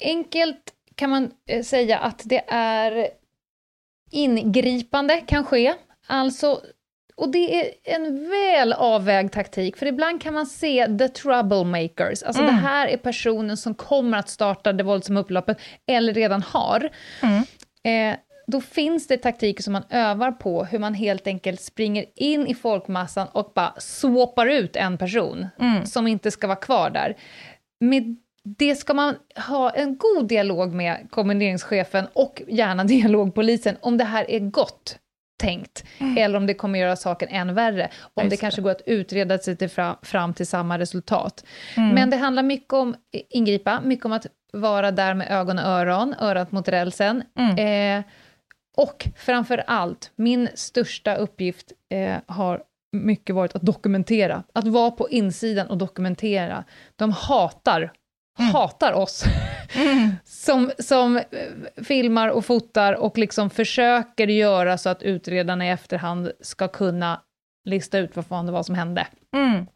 [0.04, 1.30] Enkelt kan man
[1.64, 3.08] säga att det är
[4.10, 5.74] ingripande kan ske.
[6.06, 6.60] Alltså,
[7.16, 12.22] och det är en väl avvägd taktik, för ibland kan man se the troublemakers.
[12.22, 12.54] Alltså Mm.
[12.54, 16.90] det här är personen som kommer att starta det våldsamma upploppet, eller redan har.
[17.22, 17.42] Mm.
[18.12, 22.46] Eh, då finns det taktiker som man övar på, hur man helt enkelt springer in
[22.46, 25.86] i folkmassan och bara swapar ut en person Mm.
[25.86, 27.16] som inte ska vara kvar där.
[27.80, 28.16] Med
[28.46, 29.16] det ska man
[29.48, 34.98] ha en god dialog med kommenderingschefen och gärna dialogpolisen om det här är gott
[35.38, 35.84] tänkt,
[36.16, 38.40] eller om det kommer göra saken än värre, om Just det det.
[38.40, 41.44] kanske går att utreda sig till fram, fram till samma resultat.
[41.76, 41.94] Mm.
[41.94, 46.14] Men det handlar mycket om ingripa, mycket om att vara där med ögon och öron,
[46.20, 47.22] örat mot rälsen.
[47.38, 47.98] Mm.
[47.98, 48.04] Eh,
[48.76, 54.42] och framför allt, min största uppgift eh, har mycket varit att dokumentera.
[54.52, 56.64] Att vara på insidan och dokumentera.
[56.96, 57.92] De hatar,
[58.36, 59.24] hatar oss
[59.74, 60.12] Mm.
[60.24, 61.24] som, som eh,
[61.84, 67.20] filmar och fotar och liksom försöker göra så att utredarna i efterhand ska kunna
[67.64, 69.06] lista ut vad fan det var som hände.
[69.36, 69.66] Mm.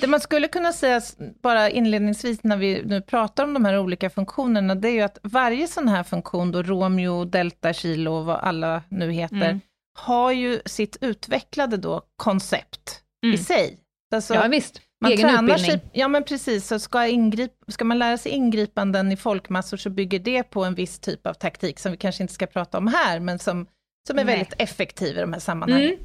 [0.00, 1.00] Det man skulle kunna säga,
[1.42, 5.18] bara inledningsvis när vi nu pratar om de här olika funktionerna, det är ju att
[5.22, 9.60] varje sån här funktion, då Romeo, Delta, Kilo, vad alla nu heter, Mm.
[9.98, 13.38] har ju sitt utvecklade då koncept i Mm.
[13.38, 13.78] sig.
[14.14, 15.80] Alltså, ja visst, man egen tränar utbildning.
[15.80, 19.90] sig, ja men precis, så ska, ingrip, ska man lära sig ingripanden i folkmassor så
[19.90, 22.86] bygger det på en viss typ av taktik, som vi kanske inte ska prata om
[22.86, 23.66] här, men som,
[24.08, 24.36] som är Nej.
[24.36, 25.86] väldigt effektiv i de här sammanhangen.
[25.88, 26.00] Mm.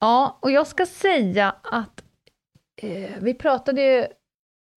[0.00, 2.04] Ja, och jag ska säga att
[2.82, 4.06] eh, vi pratade ju,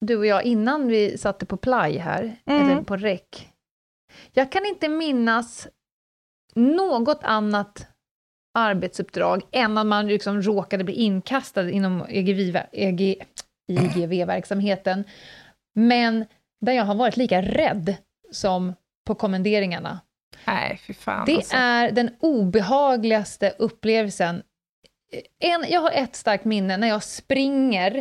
[0.06, 2.70] du och jag, innan vi satte på play här, Mm.
[2.70, 3.50] eller på räck.
[4.34, 5.68] Jag kan inte minnas
[6.56, 7.88] något annat
[8.58, 9.42] arbetsuppdrag
[9.78, 13.24] att man liksom råkade bli inkastad inom E EG,
[13.68, 15.04] IGV-verksamheten,
[15.76, 16.26] men
[16.66, 17.96] där jag har varit lika rädd
[18.32, 18.74] som
[19.08, 20.00] på kommenderingarna.
[20.48, 21.56] Nej, fy fan Det alltså.
[21.56, 24.44] är den obehagligaste upplevelsen.
[25.40, 27.96] En, jag har ett starkt minne när jag springer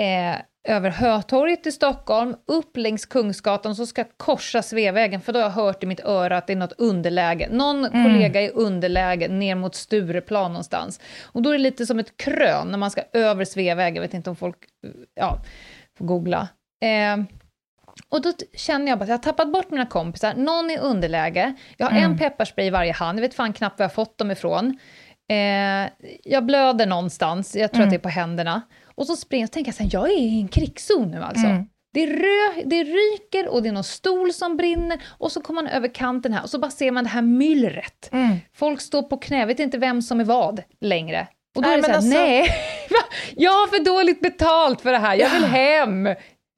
[0.00, 0.36] eh,
[0.68, 5.44] över Hötorget i Stockholm, upp längs Kungsgatan, så ska jag korsa Sveavägen, för då har
[5.44, 7.48] jag hört i mitt öra att det är något underläge.
[7.50, 8.04] Någon Mm.
[8.04, 11.00] kollega är underläge ner mot Stureplan någonstans.
[11.22, 14.14] Och då är det lite som ett krön när man ska över Sveavägen, jag vet
[14.14, 14.56] inte om folk
[15.14, 15.38] ja,
[15.98, 16.48] får googla.
[16.84, 17.24] Eh,
[18.08, 21.54] och då känner jag bara att jag har tappat bort mina kompisar, någon är underläge,
[21.76, 22.10] jag har Mm.
[22.12, 24.78] en pepparspray i varje hand, jag vet fan knappt var jag fått dem ifrån.
[25.30, 25.90] Eh,
[26.24, 27.88] jag blöder någonstans, jag tror Mm.
[27.88, 28.62] att det är på händerna.
[28.94, 31.46] Och så springer jag och tänker jag jag är i en krigszon nu alltså.
[31.46, 31.64] Mm.
[31.94, 35.72] Det, rö, det ryker och det är någon stol som brinner och så kommer man
[35.72, 38.08] över kanten här och så bara ser man det här myllret.
[38.12, 38.36] Mm.
[38.54, 41.28] Folk står på knä, vet inte vem som är vad längre.
[41.56, 42.50] Och då Nej, är det men så här, alltså- nej,
[43.36, 46.06] jag har för dåligt betalt för det här, jag vill hem.
[46.06, 46.16] Jag är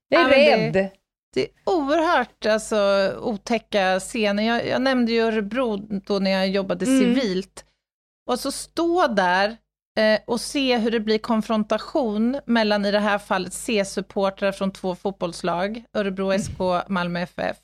[0.08, 0.30] Ja, men
[0.72, 0.90] det- rädd.
[1.34, 2.76] Det är oerhört alltså,
[3.22, 4.42] otäcka scener.
[4.42, 7.00] Jag, jag nämnde ju Örebro då när jag jobbade Mm.
[7.00, 7.64] civilt.
[8.30, 9.56] Och så stå där
[9.96, 14.94] eh, och se hur det blir konfrontation mellan, i det här fallet, C-supportrar från två
[14.94, 16.38] fotbollslag, Örebro Mm.
[16.42, 17.56] SK, Malmö FF.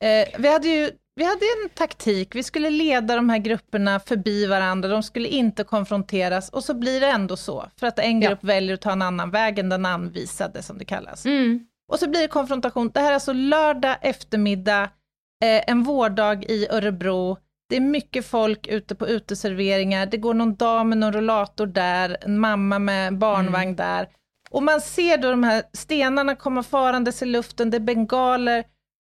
[0.00, 4.46] Eh, vi hade ju vi hade en taktik, vi skulle leda de här grupperna förbi
[4.46, 8.28] varandra, de skulle inte konfronteras, och så blir det ändå så, för att en Ja.
[8.28, 11.26] grupp väljer att ta en annan väg än den anvisade, som det kallas.
[11.26, 11.66] Mm.
[11.92, 12.90] Och så blir det konfrontation.
[12.94, 14.82] Det här är alltså lördag eftermiddag,
[15.44, 17.36] eh, en vårdag i Örebro.
[17.68, 20.06] Det är mycket folk ute på uteserveringar.
[20.06, 24.08] Det går någon dam med någon rollator där, en mamma med barnvagn där.
[24.50, 28.64] Och man ser då de här stenarna komma farandes i luften, det är bengaler.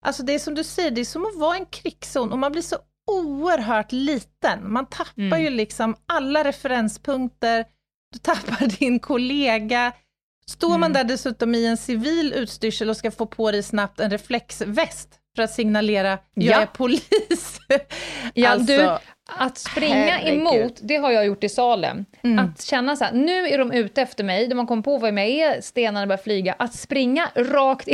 [0.04, 2.52] Alltså det är som du säger, det är som att vara en krigszon och man
[2.52, 2.76] blir så
[3.10, 4.72] oerhört liten.
[4.72, 5.42] Man tappar Mm.
[5.42, 7.64] ju liksom alla referenspunkter,
[8.12, 9.92] du tappar din kollega,
[10.48, 10.80] Står mm.
[10.80, 15.17] man där dessutom i en civil utstyrsel och ska få på dig snabbt en reflexväst
[15.38, 16.60] för att signalera, jag ja.
[16.60, 17.60] är polis.
[18.34, 18.98] ja, alltså, du,
[19.38, 20.40] att springa herregud.
[20.40, 22.04] emot, det har jag gjort i Salem.
[22.22, 22.38] Mm.
[22.38, 25.10] Att känna så här, nu är de ute efter mig, de har kommit på vad
[25.10, 26.54] jag är, stenarna börjar flyga.
[26.58, 27.88] Att springa rakt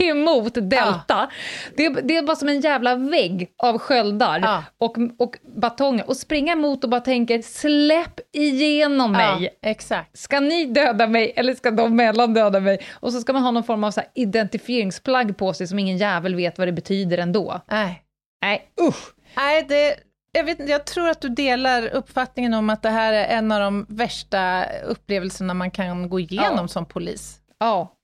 [0.08, 1.30] emot Delta, ja.
[1.76, 4.64] det, det, är bara som en jävla vägg av sköldar ja.
[4.78, 6.08] och, och batonger.
[6.08, 9.44] Och springa emot och bara tänker, släpp igenom mig.
[9.44, 10.18] Ja, exakt.
[10.18, 12.80] Ska ni döda mig eller ska de mellan döda mig?
[12.92, 16.34] Och så ska man ha någon form av så identifieringsplagg på sig som ingen jävel
[16.34, 17.60] vet vad det betyder ändå.
[17.70, 18.02] Nej.
[18.42, 19.14] Nej, usch.
[19.36, 19.96] Nej, det
[20.32, 23.60] jag, vet, jag tror att du delar uppfattningen om att det här är en av
[23.60, 26.68] de värsta upplevelserna man kan gå igenom ja.
[26.68, 27.40] som polis.
[27.58, 27.96] Ja.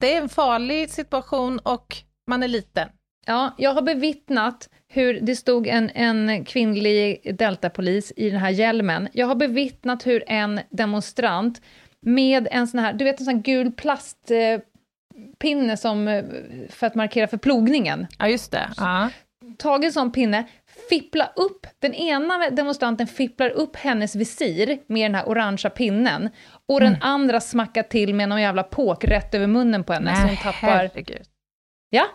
[0.00, 1.96] Det är en farlig situation och
[2.30, 2.88] man är liten.
[3.26, 9.08] Ja, jag har bevittnat hur det stod en, en kvinnlig deltapolis i den här hjälmen.
[9.12, 11.62] Jag har bevittnat hur en demonstrant
[12.00, 16.24] med en sån här, du vet en sån här gul plastpinne som, eh,
[16.70, 18.06] för att markera för plogningen.
[18.18, 18.70] Ja, just det.
[18.76, 19.10] Ja.
[19.58, 20.48] Tagit en sån pinne,
[20.88, 26.30] fippla upp, den ena demonstranten fipplar upp hennes visir med den här orangea pinnen
[26.66, 26.92] och mm.
[26.92, 30.10] den andra smackar till med någon jävla påk rätt över munnen på henne.
[30.10, 30.68] Nej, så hon tappar...
[30.68, 31.26] Herregud.
[31.90, 32.06] Ja.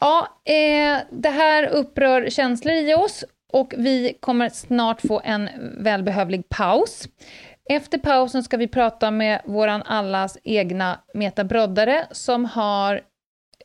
[0.00, 6.48] Ja, eh, det här upprör känslor i oss och vi kommer snart få en välbehövlig
[6.48, 7.08] paus.
[7.70, 13.00] Efter pausen ska vi prata med våran allas egna metabroddare som har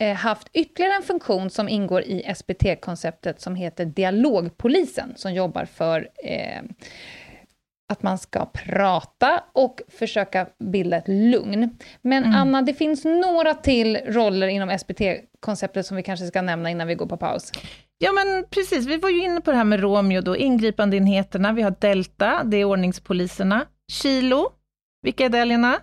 [0.05, 6.61] haft ytterligare en funktion som ingår i SBT-konceptet som heter Dialogpolisen, som jobbar för eh,
[7.91, 11.77] att man ska prata och försöka bilda ett lugn.
[12.01, 12.35] Men mm.
[12.35, 16.95] Anna, det finns några till roller inom SBT-konceptet som vi kanske ska nämna innan vi
[16.95, 17.51] går på paus.
[17.97, 21.61] Ja men precis, vi var ju inne på det här med Romeo då, ingripandeenheterna, vi
[21.61, 23.65] har Delta, det är ordningspoliserna.
[23.91, 24.51] Kilo,
[25.01, 25.79] vilka är det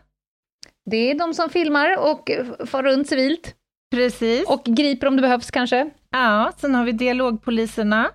[0.91, 2.31] Det är de som filmar och
[2.67, 3.55] far runt civilt.
[3.91, 4.49] Precis.
[4.49, 5.91] Och griper om det behövs kanske.
[6.11, 8.11] Ja, sen har vi dialogpoliserna.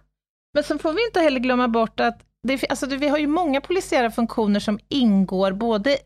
[0.54, 3.62] Men sen får vi inte heller glömma bort att det, alltså vi har ju många
[3.62, 5.98] polisiära funktioner som ingår både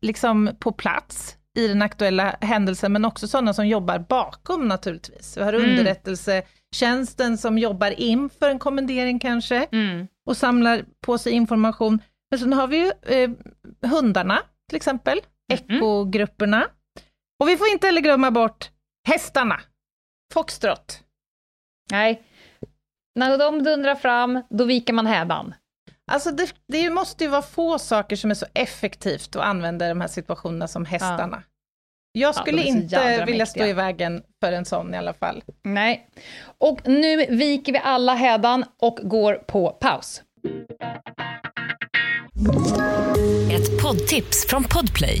[0.00, 5.36] liksom på plats i den aktuella händelsen, men också sådana som jobbar bakom naturligtvis.
[5.36, 5.70] Vi har mm.
[5.70, 10.06] underrättelsetjänsten som jobbar inför en kommendering kanske, mm.
[10.26, 12.02] och samlar på sig information.
[12.30, 13.30] Men sen har vi ju eh,
[13.90, 15.20] hundarna till exempel,
[15.52, 15.76] mm.
[15.76, 16.66] ekogrupperna.
[17.40, 18.70] Och vi får inte heller glömma bort
[19.08, 19.60] Hästarna.
[20.34, 21.00] Foxtrot.
[21.90, 22.22] Nej.
[23.14, 25.54] När de dundrar fram, då viker man hädan.
[26.12, 29.88] Alltså det, det måste ju vara få saker som är så effektivt att använda i
[29.88, 31.42] de här situationerna som hästarna.
[31.46, 31.54] Ja.
[32.16, 35.42] Jag skulle ja, inte vilja stå i vägen för en sån i alla fall.
[35.62, 36.08] Nej.
[36.58, 40.22] Och nu viker vi alla hädan och går på paus.
[43.52, 45.20] Ett poddtips från Podplay.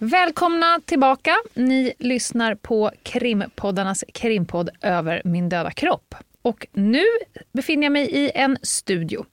[0.00, 1.36] Välkomna tillbaka.
[1.54, 6.14] Ni lyssnar på krimpoddarnas krimpodd Över min döda kropp.
[6.42, 7.02] Och nu
[7.52, 9.26] befinner jag mig i en studio.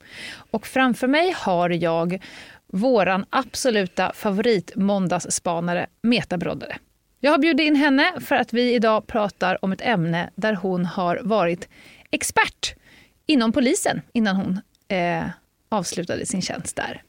[0.51, 2.23] Och framför mig har jag
[2.67, 6.77] våran absoluta favorit måndagsspanare Meta Broddare.
[7.19, 10.85] Jag har bjudit in henne för att vi idag pratar om ett ämne där hon
[10.85, 11.69] har varit
[12.11, 12.75] expert
[13.25, 15.23] inom polisen innan hon eh,
[15.69, 17.03] avslutade sin tjänst där.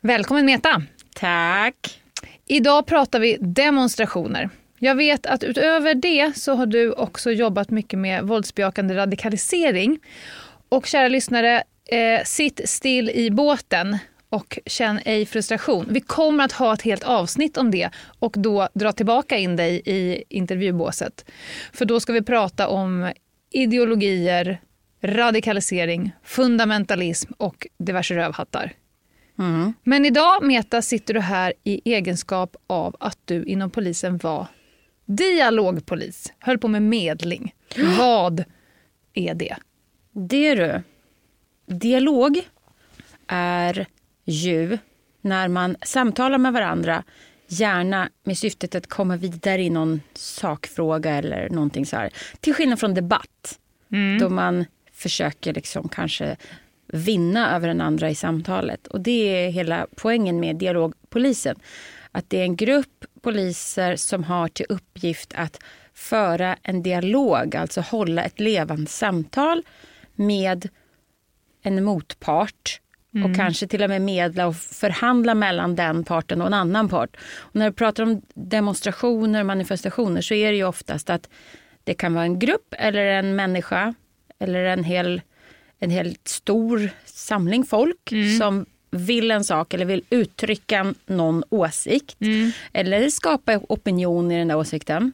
[0.00, 0.82] Välkommen Meta!
[1.14, 2.03] Tack!
[2.46, 4.50] Idag pratar vi demonstrationer.
[4.78, 9.98] Jag vet att utöver det så har du också jobbat mycket med våldsbejakande radikalisering.
[10.68, 15.86] Och kära lyssnare, eh, sitt still i båten och känn ej frustration.
[15.90, 19.82] Vi kommer att ha ett helt avsnitt om det och då dra tillbaka in dig
[19.84, 21.30] i intervjubåset.
[21.72, 23.12] För då ska vi prata om
[23.50, 24.60] ideologier,
[25.02, 28.72] radikalisering, fundamentalism och diverse rövhattar.
[29.38, 29.74] Mm.
[29.82, 34.46] Men idag, Meta, sitter du här i egenskap av att du inom polisen var
[35.06, 37.54] dialogpolis, höll på med medling.
[37.98, 38.44] Vad
[39.14, 39.56] är det?
[40.12, 40.82] Det du.
[41.66, 42.40] Dialog
[43.26, 43.86] är
[44.24, 44.78] ju
[45.20, 47.04] när man samtalar med varandra,
[47.48, 52.10] gärna med syftet att komma vidare i någon sakfråga eller någonting så här.
[52.40, 53.58] Till skillnad från debatt,
[53.92, 54.18] mm.
[54.18, 56.36] då man försöker liksom kanske
[56.94, 58.86] vinna över den andra i samtalet.
[58.86, 61.56] Och det är hela poängen med dialog dialogpolisen.
[62.12, 65.60] Att det är en grupp poliser som har till uppgift att
[65.94, 69.62] föra en dialog, alltså hålla ett levande samtal
[70.14, 70.68] med
[71.62, 72.80] en motpart
[73.14, 73.30] Mm.
[73.30, 77.16] och kanske till och med medla och förhandla mellan den parten och en annan part.
[77.38, 81.28] Och när vi pratar om demonstrationer och manifestationer så är det ju oftast att
[81.84, 83.94] det kan vara en grupp eller en människa
[84.38, 85.22] eller en hel,
[85.84, 88.38] en helt stor samling folk mm.
[88.38, 92.52] som vill en sak eller vill uttrycka någon åsikt mm.
[92.72, 95.12] eller skapa opinion i den där åsikten.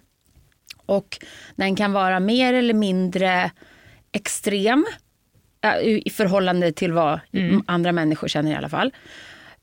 [0.86, 1.18] Och
[1.56, 3.50] den kan vara mer eller mindre
[4.12, 4.86] extrem
[5.82, 7.62] i förhållande till vad mm.
[7.66, 8.92] andra människor känner i alla fall.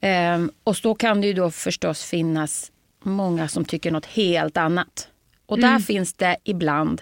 [0.01, 2.71] Ehm, och så kan det ju då förstås finnas
[3.03, 5.07] många som tycker något helt annat.
[5.45, 5.81] Och där mm.
[5.81, 7.01] finns det ibland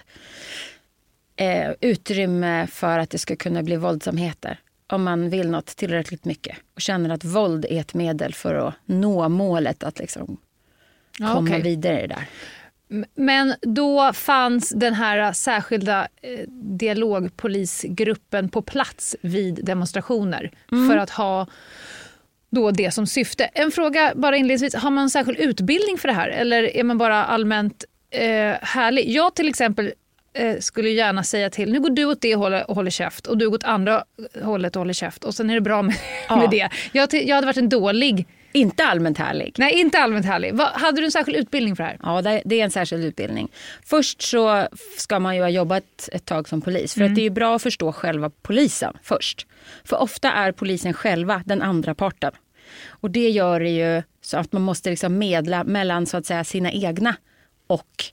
[1.36, 4.60] eh, utrymme för att det ska kunna bli våldsamheter.
[4.88, 8.74] Om man vill något tillräckligt mycket och känner att våld är ett medel för att
[8.84, 10.36] nå målet att liksom
[11.18, 11.62] komma okay.
[11.62, 12.28] vidare där.
[13.14, 20.88] Men då fanns den här särskilda eh, dialogpolisgruppen på plats vid demonstrationer mm.
[20.88, 21.46] för att ha
[22.50, 23.44] då det som syfte.
[23.44, 27.24] En fråga bara inledningsvis, har man särskild utbildning för det här eller är man bara
[27.24, 29.10] allmänt eh, härlig?
[29.10, 29.92] Jag till exempel
[30.60, 33.50] skulle gärna säga till, nu går du åt det hållet och håller käft och du
[33.50, 34.04] går åt andra
[34.42, 35.94] hållet och håller käft och sen är det bra med,
[36.28, 36.36] ja.
[36.36, 36.68] med det.
[36.92, 39.54] Jag, jag hade varit en dålig inte allmänt härlig.
[39.58, 40.54] Nej, inte allmänt härlig.
[40.54, 41.98] Va, hade du en särskild utbildning för det här?
[42.02, 43.48] Ja, det är en särskild utbildning.
[43.84, 46.94] Först så ska man ju ha jobbat ett tag som polis.
[46.94, 47.12] För mm.
[47.12, 49.46] att det är bra att förstå själva polisen först.
[49.84, 52.32] För ofta är polisen själva den andra parten.
[52.86, 56.44] Och det gör det ju så att man måste liksom medla mellan så att säga
[56.44, 57.16] sina egna
[57.66, 58.04] och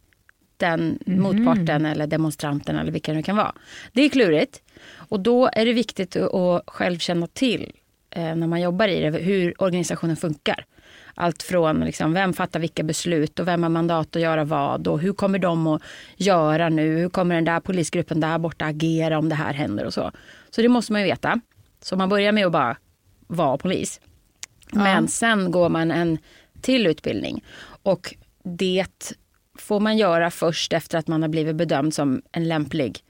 [0.64, 1.22] den mm.
[1.22, 3.54] motparten eller demonstranten eller vilka det kan vara.
[3.94, 4.62] Det är klurigt.
[4.96, 7.72] Och då är det viktigt att själv känna till
[8.10, 10.66] eh, när man jobbar i det, hur organisationen funkar.
[11.16, 15.00] Allt från liksom, vem fattar vilka beslut och vem har mandat att göra vad och
[15.00, 15.82] hur kommer de att
[16.16, 16.98] göra nu?
[16.98, 20.12] Hur kommer den där polisgruppen där borta agera om det här händer och så.
[20.50, 21.40] Så det måste man ju veta.
[21.82, 22.78] Så man börjar med att bara
[23.28, 24.02] vara polis.
[24.72, 26.18] Men sen går man en
[26.62, 27.44] till utbildning
[27.84, 28.86] och det
[29.56, 33.04] får man göra först efter att man har blivit bedömd som en lämplig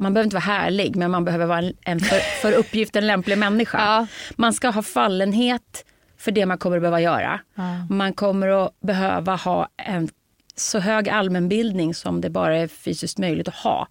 [0.00, 3.78] man behöver inte vara härlig, men man behöver vara en för, för uppgiften lämplig människa.
[3.78, 4.06] Ja.
[4.36, 5.84] Man ska ha fallenhet
[6.16, 7.40] för det man kommer att behöva göra.
[7.54, 7.86] Ja.
[7.90, 10.08] Man kommer att behöva ha en
[10.56, 13.88] så hög allmänbildning som det bara är fysiskt möjligt att ha.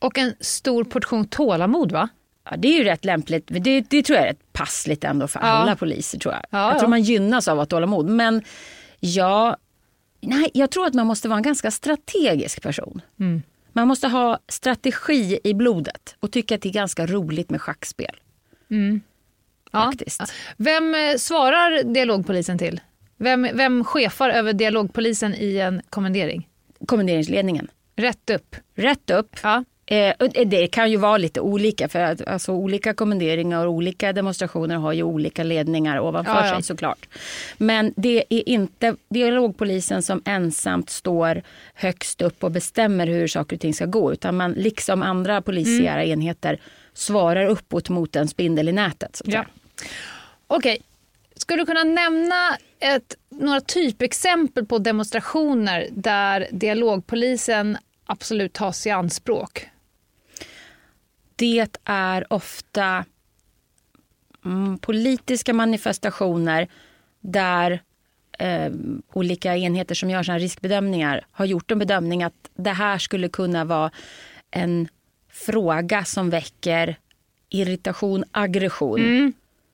[0.00, 2.08] Och en stor portion tålamod va?
[2.50, 3.44] Ja, det är ju rätt lämpligt.
[3.48, 5.46] Det, det tror jag är rätt passligt ändå för ja.
[5.46, 6.18] alla poliser.
[6.18, 8.06] tror Jag ja, Jag tror man gynnas av att ha tålamod.
[8.08, 8.42] Men
[9.00, 9.56] ja,
[10.20, 13.00] nej, jag tror att man måste vara en ganska strategisk person.
[13.20, 13.42] Mm.
[13.72, 18.20] Man måste ha strategi i blodet och tycka att det är ganska roligt med schackspel.
[18.70, 19.00] Mm.
[19.72, 19.92] Ja.
[20.56, 22.80] Vem eh, svarar dialogpolisen till?
[23.16, 26.48] Vem, vem chefar över dialogpolisen i en kommendering?
[26.86, 27.68] Kommenderingsledningen.
[27.96, 28.56] Rätt upp?
[28.74, 29.36] Rätt upp.
[29.42, 29.64] Ja.
[29.90, 30.14] Eh,
[30.46, 34.92] det kan ju vara lite olika för att alltså, olika kommenderingar och olika demonstrationer har
[34.92, 36.54] ju olika ledningar ovanför ja, ja.
[36.54, 37.08] sig såklart.
[37.58, 41.42] Men det är inte dialogpolisen som ensamt står
[41.74, 46.02] högst upp och bestämmer hur saker och ting ska gå utan man liksom andra polisiära
[46.02, 46.12] mm.
[46.12, 46.60] enheter
[46.94, 49.20] svarar uppåt mot en spindel i nätet.
[49.24, 49.44] ja.
[50.46, 50.78] Okej, okay.
[51.36, 59.70] Skulle du kunna nämna ett, några typexempel på demonstrationer där dialogpolisen absolut tas i anspråk?
[61.40, 63.04] Det är ofta
[64.44, 66.68] mm, politiska manifestationer
[67.20, 67.82] där
[68.38, 68.72] eh,
[69.12, 73.64] olika enheter som gör såna riskbedömningar har gjort en bedömning att det här skulle kunna
[73.64, 73.90] vara
[74.50, 74.88] en
[75.28, 76.96] fråga som väcker
[77.48, 79.32] irritation, aggression mm.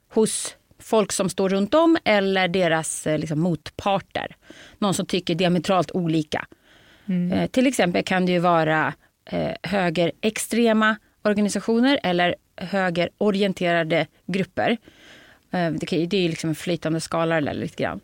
[0.08, 4.36] hos folk som står runt om eller deras eh, liksom, motparter.
[4.78, 6.46] Någon som tycker diametralt olika.
[7.06, 7.32] Mm.
[7.32, 8.94] Eh, till exempel kan det ju vara
[9.24, 10.96] eh, högerextrema
[11.26, 14.76] organisationer eller högerorienterade grupper.
[15.50, 18.00] Eh, det är liksom en flytande skala eller lite grann.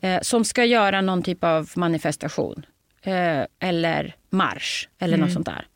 [0.00, 2.66] Eh, som ska göra någon typ av manifestation.
[3.02, 5.26] Eh, eller marsch eller mm.
[5.26, 5.66] något sånt där.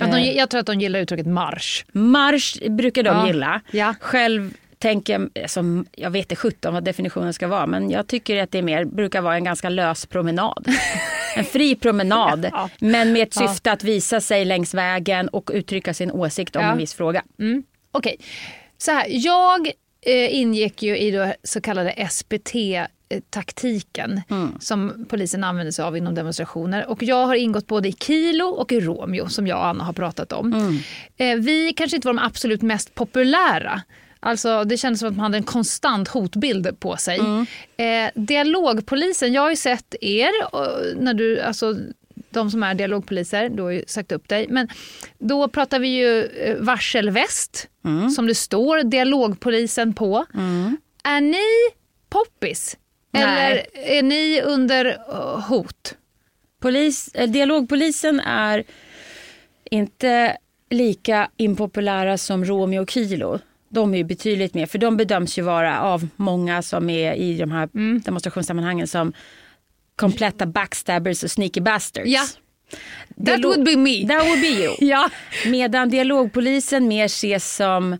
[0.00, 1.84] Att de, jag tror att de gillar uttrycket marsch.
[1.92, 3.26] Marsch brukar de ja.
[3.26, 3.60] gilla.
[3.70, 3.94] Ja.
[4.00, 4.54] Själv
[4.84, 5.60] tänker, alltså,
[5.92, 9.20] jag vet inte sjutton vad definitionen ska vara men jag tycker att det mer brukar
[9.20, 10.68] vara en ganska lös promenad.
[11.36, 12.70] en fri promenad ja.
[12.78, 13.72] men med ett syfte ja.
[13.72, 16.72] att visa sig längs vägen och uttrycka sin åsikt om ja.
[16.72, 17.22] en viss fråga.
[17.38, 17.62] Mm.
[17.92, 18.26] Okej, okay.
[18.78, 19.66] så här, jag
[20.06, 22.54] eh, ingick ju i det så kallade SPT
[23.30, 24.52] taktiken mm.
[24.60, 26.86] som polisen använder sig av inom demonstrationer.
[26.86, 29.92] Och jag har ingått både i Kilo och i Romeo som jag och Anna har
[29.92, 30.52] pratat om.
[30.52, 30.78] Mm.
[31.16, 33.82] Eh, vi kanske inte var de absolut mest populära
[34.24, 37.18] Alltså, det kändes som att man hade en konstant hotbild på sig.
[37.76, 40.30] Eh, dialogpolisen, jag har ju sett er,
[41.02, 41.74] när du, alltså,
[42.30, 44.46] de som är dialogpoliser, du har ju sagt upp dig.
[44.48, 44.68] Men
[45.18, 47.68] då pratar vi ju eh, varselväst,
[48.16, 50.26] som det står dialogpolisen på.
[51.04, 51.74] Är ni
[52.08, 52.76] poppis?
[53.10, 53.22] Nej.
[53.22, 53.66] Eller
[53.98, 55.94] är ni under eh, hot?
[56.60, 58.64] Polis, eh, dialogpolisen är
[59.70, 60.36] inte
[60.70, 63.38] lika impopulära som Romeo och Kilo.
[63.74, 67.36] De är ju betydligt mer, för de bedöms ju vara av många som är i
[67.38, 68.00] de här Mm.
[68.00, 69.12] demonstrationssammanhangen som
[69.96, 72.08] kompletta backstabbers och sneaky bastards.
[72.10, 72.20] Ja.
[73.16, 74.08] That Dialog- would be me.
[74.08, 74.74] That would be you.
[74.80, 75.10] Ja.
[75.46, 77.96] Medan dialogpolisen mer ses som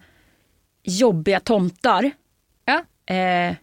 [0.83, 2.11] jobbiga tomtar.
[2.65, 2.85] Ja.
[3.15, 3.55] Eh,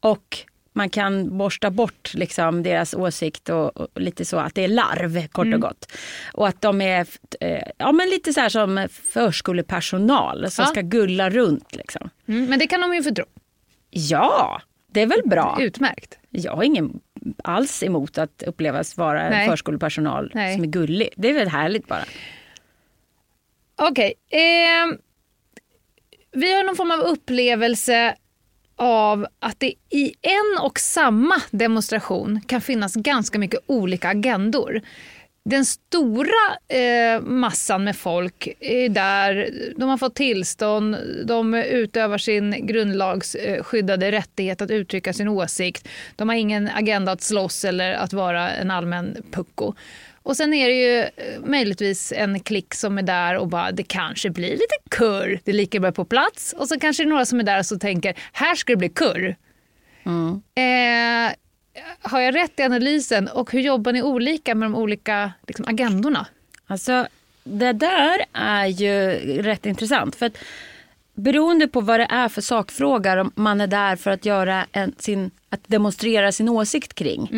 [0.00, 0.38] och
[0.72, 5.26] man kan borsta bort liksom deras åsikt och, och lite så att det är larv
[5.28, 5.54] kort Mm.
[5.62, 5.92] och gott.
[6.32, 7.06] Och att de är
[7.40, 10.68] eh, ja, men lite så här som förskolepersonal som Ja.
[10.70, 11.76] ska gulla runt.
[11.76, 12.10] Liksom.
[12.28, 13.24] Mm, men det kan de ju få tro.
[13.90, 15.56] Ja, det är väl bra.
[15.60, 16.18] Utmärkt.
[16.30, 17.00] Jag har ingen
[17.44, 19.48] alls emot att upplevas vara Nej.
[19.48, 20.54] förskolepersonal Nej.
[20.54, 21.08] som är gullig.
[21.16, 22.04] Det är väl härligt bara.
[23.76, 24.14] Okej.
[24.30, 24.98] ehm,
[26.32, 28.14] vi har någon form av upplevelse
[28.82, 34.80] av att det i en och samma demonstration kan finnas ganska mycket olika agendor.
[35.44, 42.66] Den stora eh, massan med folk är där, de har fått tillstånd, de utövar sin
[42.66, 45.88] grundlagsskyddade rättighet att uttrycka sin åsikt.
[46.16, 49.74] De har ingen agenda att slåss eller att vara en allmän pucko.
[50.22, 53.82] Och sen är det ju eh, möjligtvis en klick som är där och bara det
[53.82, 55.40] kanske blir lite kurr.
[55.44, 56.54] Det är lika bra på plats.
[56.58, 58.88] Och så kanske det är några som är där och tänker här ska det bli
[58.88, 59.36] kurr.
[60.54, 61.34] Eh,
[62.02, 66.26] har jag rätt i analysen och hur jobbar ni olika med de olika liksom, agendorna?
[66.66, 67.06] Alltså,
[67.44, 69.10] det där är ju
[69.42, 70.16] rätt intressant.
[70.16, 70.38] För att
[71.14, 74.94] beroende på vad det är för sakfrågor om man är där för att, göra en,
[74.98, 77.28] sin, att demonstrera sin åsikt kring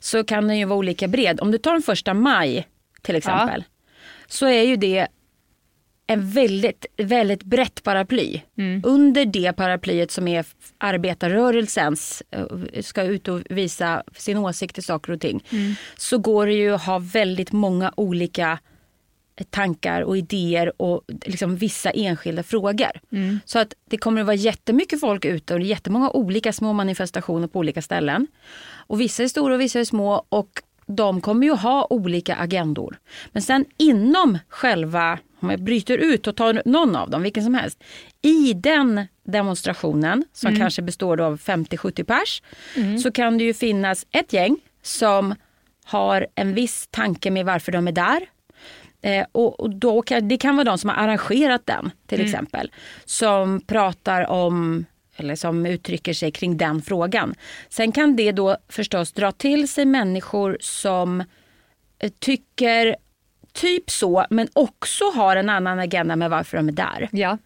[0.00, 1.40] så kan den ju vara olika bred.
[1.40, 2.68] Om du tar den första maj
[3.02, 3.64] till exempel
[4.26, 5.08] så är ju det
[6.10, 8.40] en väldigt, väldigt brett paraply.
[8.82, 10.46] Under det paraplyet som är
[10.78, 12.46] arbetarrörelsens, eh,
[12.82, 15.44] ska ut och visa sin åsikt i saker och ting.
[15.96, 18.58] Så går det ju att ha väldigt många olika
[19.44, 22.90] tankar och idéer och liksom vissa enskilda frågor.
[23.44, 27.58] Så att det kommer att vara jättemycket folk ute och jättemånga olika små manifestationer på
[27.58, 28.26] olika ställen.
[28.70, 32.98] Och vissa är stora och vissa är små och de kommer ju ha olika agendor.
[33.32, 37.54] Men sen inom själva, om jag bryter ut och tar någon av dem, vilken som
[37.54, 37.84] helst.
[38.22, 42.42] I den demonstrationen som kanske består av 50-70 pers
[43.02, 45.34] så kan det ju finnas ett gäng som
[45.84, 48.20] har en viss tanke med varför de är där.
[49.02, 52.70] Eh, och, och då kan, det kan vara de som har arrangerat den till exempel.
[53.04, 54.84] Som pratar om
[55.16, 57.34] eller som uttrycker sig kring den frågan.
[57.68, 61.20] Sen kan det då förstås dra till sig människor som
[61.98, 62.96] eh, tycker
[63.52, 67.38] typ så men också har en annan agenda med varför de är där Ja.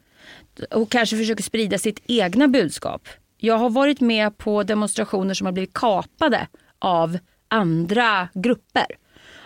[0.71, 3.09] och kanske försöker sprida sitt egna budskap.
[3.39, 6.47] Jag har varit med på demonstrationer som har blivit kapade
[6.79, 8.87] av andra grupper.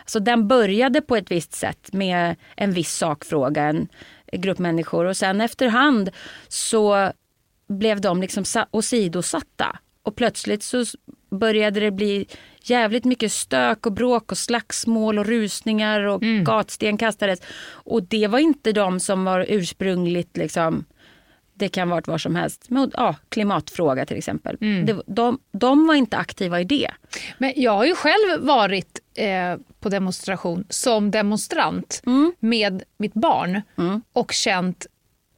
[0.07, 3.89] Så den började på ett visst sätt med en viss sakfråga, en
[4.33, 6.11] grupp människor och sen efterhand
[6.49, 7.13] så
[7.69, 9.79] blev de liksom sa- åsidosatta.
[10.03, 10.85] Och plötsligt så
[11.31, 12.27] började det bli
[12.63, 17.41] jävligt mycket stök och bråk och slagsmål och rusningar och gatsten kastades.
[17.69, 20.85] Och det var inte de som var ursprungligt liksom
[21.59, 22.67] det kan vara var som helst.
[22.69, 24.57] Men, ja, klimatfråga till exempel.
[24.87, 26.91] Det, de, de var inte aktiva i det.
[27.39, 32.03] Men jag har ju själv varit eh, på demonstration som demonstrant
[32.39, 33.63] med mitt barn
[34.13, 34.87] och känt,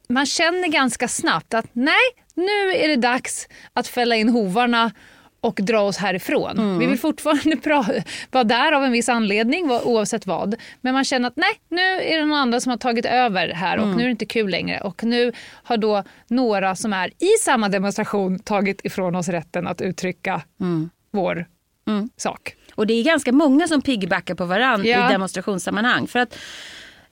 [0.09, 4.91] man känner ganska snabbt att nej, nu är det dags att fälla in hovarna
[5.41, 6.79] och dra oss härifrån.
[6.79, 7.57] Vi vill fortfarande
[8.31, 10.55] vara där av en viss anledning oavsett vad.
[10.81, 13.77] Men man känner att nej, nu är det någon andra som har tagit över här
[13.77, 14.79] och nu är det inte kul längre.
[14.81, 15.31] Och nu
[15.63, 20.41] har då några som är i samma demonstration tagit ifrån oss rätten att uttrycka
[21.11, 21.45] vår
[22.17, 22.55] sak.
[22.75, 25.09] Och det är ganska många som piggybackar på varandra Ja.
[25.09, 26.07] i demonstrationssammanhang.
[26.07, 26.35] För att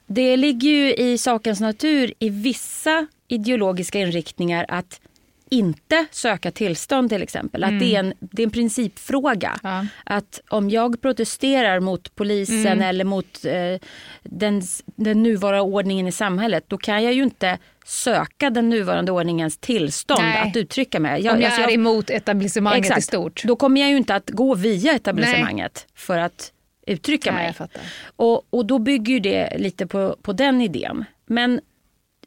[0.08, 5.02] det ligger ju i sakens natur i vissa ideologiska inriktningar att
[5.50, 7.64] inte söka tillstånd till exempel.
[7.64, 9.60] Att det, är en, det är en principfråga.
[9.64, 9.86] Ja.
[10.04, 13.88] Att om jag protesterar mot polisen eller mot eh,
[14.24, 19.58] den, den nuvarande ordningen i samhället då kan jag ju inte söka den nuvarande ordningens
[19.58, 20.50] tillstånd Nej.
[20.50, 21.20] att uttrycka mig.
[21.30, 23.08] Om jag alltså, är emot etablissemanget i Exakt.
[23.08, 23.44] stort.
[23.44, 26.52] Då kommer jag ju inte att gå via etablissemanget för att
[26.88, 27.54] uttrycka Nej, mig.
[27.60, 27.70] jag.
[28.16, 31.06] Och, och då bygger ju det lite på, på den idén.
[31.26, 31.62] Men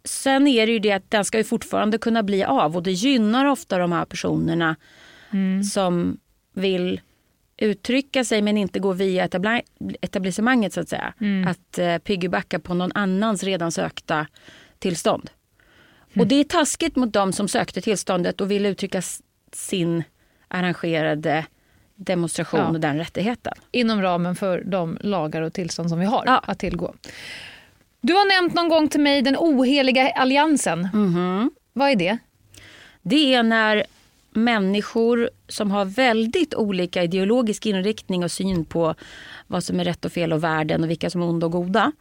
[0.05, 2.92] sen är det ju det att den ska ju fortfarande kunna bli av och det
[2.92, 4.76] gynnar ofta de här personerna
[5.72, 6.18] som
[6.55, 7.01] vill
[7.57, 9.28] uttrycka sig men inte gå via
[10.01, 11.14] etablissemanget så att säga.
[11.48, 14.26] Att eh, piggybacka på någon annans redan sökta
[14.78, 15.30] tillstånd.
[16.16, 19.03] Och det är taskigt mot dem som sökte tillståndet och vill uttrycka
[19.53, 20.03] sin
[20.48, 21.46] arrangerade
[21.94, 22.68] demonstration Ja.
[22.68, 23.53] och den rättigheten.
[23.70, 26.38] Inom ramen för de lagar och tillstånd som vi har Ja.
[26.46, 26.94] att tillgå.
[28.01, 30.88] Du har nämnt någon gång till mig den oheliga alliansen.
[31.72, 32.18] Vad är det?
[33.03, 33.84] Det är när
[34.30, 38.94] människor som har väldigt olika ideologisk inriktning och syn på
[39.46, 41.92] vad som är rätt och fel och världen och vilka som är onda och goda.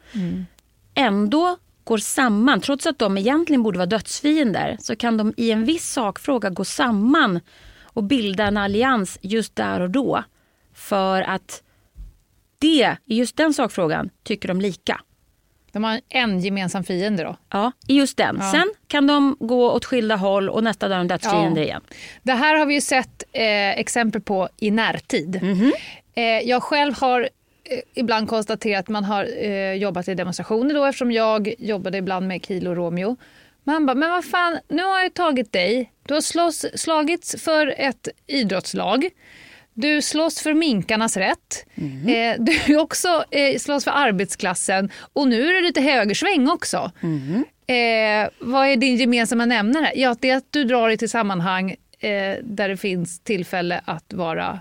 [0.94, 5.66] Ändå går samman, trots att de egentligen borde vara dödsfiender, så kan de i en
[5.66, 7.40] viss sakfråga gå samman
[7.84, 10.24] och bilda en allians just där och då.
[10.74, 11.64] För att
[12.60, 15.02] det, i just den sakfrågan, tycker de lika.
[15.72, 17.36] De har en gemensam fiende då.
[17.50, 18.38] Ja, i just den.
[18.42, 18.52] Ja.
[18.52, 21.66] Sen kan de gå åt skilda håll och nästa dag är de dödsfiender Ja.
[21.68, 21.82] igen.
[22.24, 25.40] Det här har vi ju sett eh, exempel på i närtid.
[26.16, 30.86] Eh, jag själv har eh, ibland konstaterat att man har eh, jobbat i demonstrationer då
[30.86, 33.18] eftersom jag jobbade ibland med Kilo Romeo.
[33.64, 35.92] Man bara, men vad fan, nu har jag tagit dig.
[36.06, 39.10] Du har slåss, slagits för ett idrottslag.
[39.82, 41.66] Du slåss för minkarnas rätt.
[42.08, 44.90] Eh, du också eh, slåss för arbetsklassen.
[45.14, 46.92] Och nu är det lite högersväng också.
[47.68, 49.92] Eh, vad är din gemensamma nämnare?
[49.96, 54.14] Ja, det är att du drar dig till sammanhang eh, där det finns tillfälle att
[54.14, 54.60] vara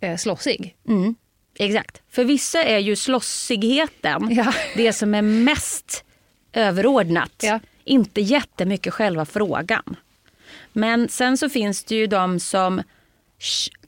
[0.00, 0.76] eh, slåssig.
[0.88, 1.14] Mm,
[1.58, 2.02] exakt.
[2.10, 4.54] För vissa är ju slåssigheten Ja.
[4.76, 6.04] det som är mest
[6.52, 7.42] överordnat.
[7.42, 7.60] Ja.
[7.84, 9.96] Inte jättemycket själva frågan.
[10.72, 12.82] Men sen så finns det ju de som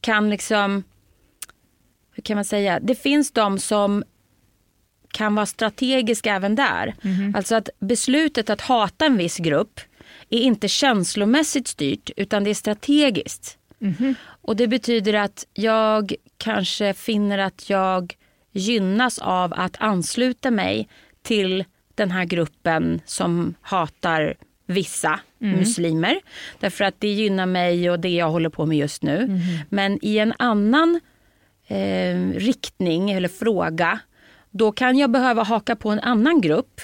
[0.01, 0.84] kan liksom...
[2.12, 2.80] Hur kan man säga?
[2.80, 4.05] Det finns de som
[5.12, 6.94] kan vara strategiska även där.
[7.34, 9.80] Alltså att beslutet att hata en viss grupp
[10.30, 13.59] är inte känslomässigt styrt utan det är strategiskt.
[14.42, 18.16] Och det betyder att jag kanske finner att jag
[18.53, 20.88] gynnas av att ansluta mig
[21.22, 24.34] till den här gruppen som hatar
[24.68, 26.20] vissa muslimer.
[26.60, 29.40] Därför att det gynnar mig och det jag håller på med just nu.
[29.68, 31.00] Men i en annan
[31.66, 34.00] eh, riktning eller fråga
[34.50, 36.80] då kan jag behöva haka på en annan grupp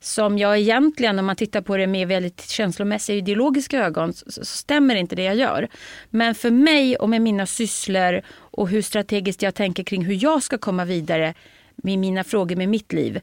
[0.00, 4.44] som jag egentligen, om man tittar på det med väldigt känslomässiga ideologiska ögon, så, så
[4.44, 5.68] stämmer inte det jag gör.
[6.10, 10.42] Men för mig och med mina sysslor och hur strategiskt jag tänker kring hur jag
[10.42, 11.34] ska komma vidare
[11.76, 13.20] med mina frågor med mitt liv,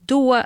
[0.00, 0.42] då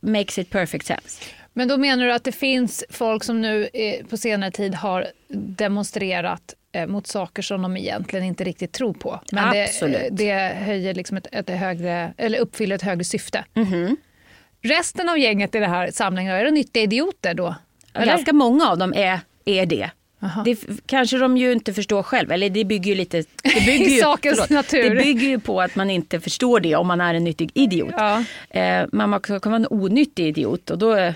[0.00, 1.24] makes it perfect sense.
[1.58, 5.06] Men då menar du att det finns folk som nu eh, på senare tid har
[5.28, 9.20] demonstrerat eh, mot saker som de egentligen inte riktigt tror på.
[9.32, 10.08] Men det, Absolut.
[10.10, 13.44] det höjer liksom ett, ett högre, eller uppfyller ett högre syfte.
[13.54, 13.96] Mhm.
[14.62, 17.54] Resten av gänget i det här samlingen, är det nyttiga idioter då?
[17.94, 18.06] Eller?
[18.06, 19.90] Ganska många av dem är, är det.
[20.44, 22.32] Det kanske de ju inte förstår själv.
[22.32, 23.16] Eller det bygger ju lite...
[23.42, 24.94] Det bygger I ju, sakens natur.
[24.94, 27.94] Det bygger ju på att man inte förstår det om man är en nyttig idiot.
[27.96, 28.24] Ja.
[28.50, 31.12] Eh, man man kan vara en onyttig idiot och då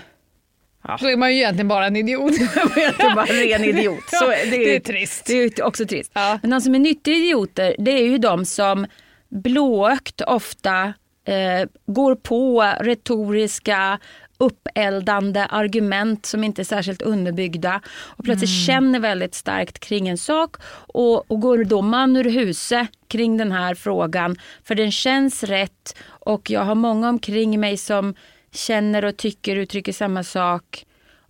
[0.83, 2.33] är Då är man ju egentligen bara en idiot.
[2.99, 4.03] man bara en ren idiot.
[4.09, 5.25] Så det, det är trist.
[5.25, 6.11] Det är också trist.
[6.13, 6.39] Ja.
[6.41, 8.85] Men de som är nyttiga idioter det är ju de som
[9.29, 10.93] blåögt ofta
[11.27, 13.99] eh, går på retoriska
[14.37, 18.65] uppeldande argument som inte är särskilt underbyggda och plötsligt Mm.
[18.65, 20.55] känner väldigt starkt kring en sak
[20.87, 25.95] och, och går då man ur huse kring den här frågan för den känns rätt
[26.07, 28.15] och jag har många omkring mig som
[28.53, 30.85] känner och tycker uttrycker samma sak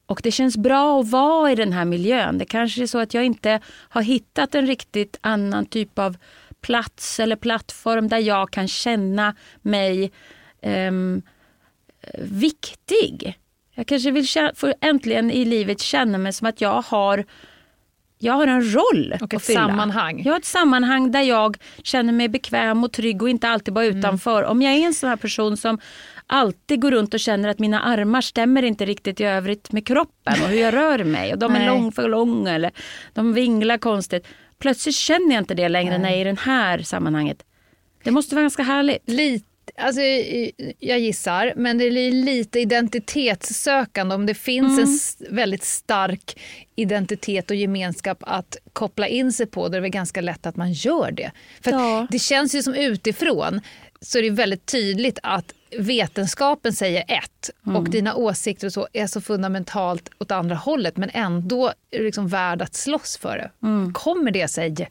[0.05, 2.37] och det känns bra att vara i den här miljön.
[2.37, 6.17] Det kanske är så att jag inte har hittat en riktigt annan typ av
[6.61, 10.11] plats eller plattform där jag kan känna mig
[10.61, 11.21] ehm,
[12.17, 13.39] viktig.
[13.75, 17.25] Jag kanske vill få äntligen i livet känna mig som att jag har
[18.17, 20.21] jag har en roll Och ett sammanhang.
[20.25, 23.85] Jag har ett sammanhang där jag känner mig bekväm och trygg och inte alltid bara
[23.85, 24.43] utanför.
[24.43, 25.79] Om jag är en sån här person som
[26.27, 30.33] alltid går runt och känner att mina armar stämmer inte riktigt i övrigt med kroppen
[30.43, 32.71] och hur jag rör mig och de är lång för långa eller
[33.13, 34.27] de vinglar konstigt.
[34.59, 37.43] Plötsligt känner jag inte det längre när jag är i det här sammanhanget.
[38.03, 39.09] Det måste vara ganska härligt.
[39.09, 39.45] Lite,
[39.77, 40.01] alltså,
[40.79, 44.15] jag gissar, men det är lite identitetssökande.
[44.15, 46.39] Om det finns en s- väldigt stark
[46.75, 50.55] identitet och gemenskap att koppla in sig på, då är det väl ganska lätt att
[50.55, 51.31] man gör det.
[51.63, 52.07] För Ja.
[52.11, 53.61] Det känns ju som utifrån
[54.03, 59.07] så är det väldigt tydligt att vetenskapen säger ett och dina åsikter och så är
[59.07, 63.51] så fundamentalt åt andra hållet men ändå är du liksom värd att slåss för det.
[63.93, 64.89] Kommer det sig?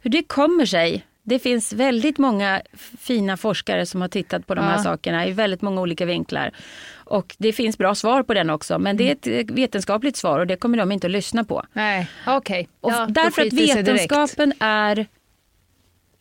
[0.00, 2.62] Hur det kommer sig, Det finns väldigt många
[2.98, 4.82] fina forskare som har tittat på de här Ja.
[4.82, 6.50] sakerna i väldigt många olika vinklar.
[6.94, 10.38] Och det finns bra svar på den också, men det är ett eh, vetenskapligt svar
[10.38, 11.64] och det kommer de inte att lyssna på.
[11.72, 12.68] Nej, okej.
[12.80, 15.06] Och Ja, därför att vetenskapen är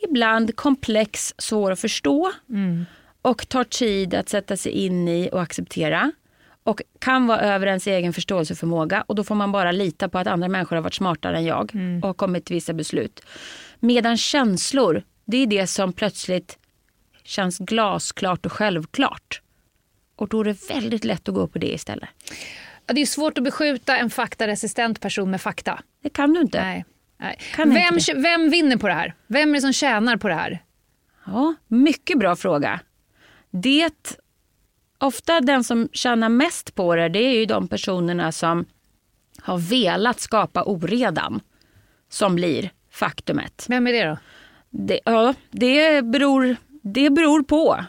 [0.09, 2.85] ibland komplex, svår att förstå Mm.
[3.21, 6.11] och tar tid att sätta sig in i och acceptera
[6.63, 10.27] och kan vara över ens egen förståelseförmåga och då får man bara lita på att
[10.27, 11.99] andra människor har varit smartare än jag Mm.
[12.03, 13.21] och har kommit till vissa beslut.
[13.79, 16.57] Medan känslor, det är det som plötsligt
[17.23, 19.41] känns glasklart och självklart.
[20.15, 22.09] Och då är det väldigt lätt att gå på det istället.
[22.87, 25.79] Ja, det är svårt att beskjuta en faktaresistent person med fakta.
[26.03, 26.61] Det kan du inte.
[26.61, 26.85] Nej.
[27.57, 29.13] Vem, vem vinner på det här?
[29.27, 30.63] Vem är det som tjänar på det här?
[31.25, 32.79] Ja, mycket bra fråga.
[33.51, 34.17] Det,
[34.97, 38.65] ofta den som tjänar mest på det, det är ju de personerna som
[39.41, 41.39] har velat skapa oredan
[42.09, 43.65] som blir faktumet.
[43.69, 44.17] Vem är det då?
[44.69, 47.85] Det, ja, det, beror, det beror på.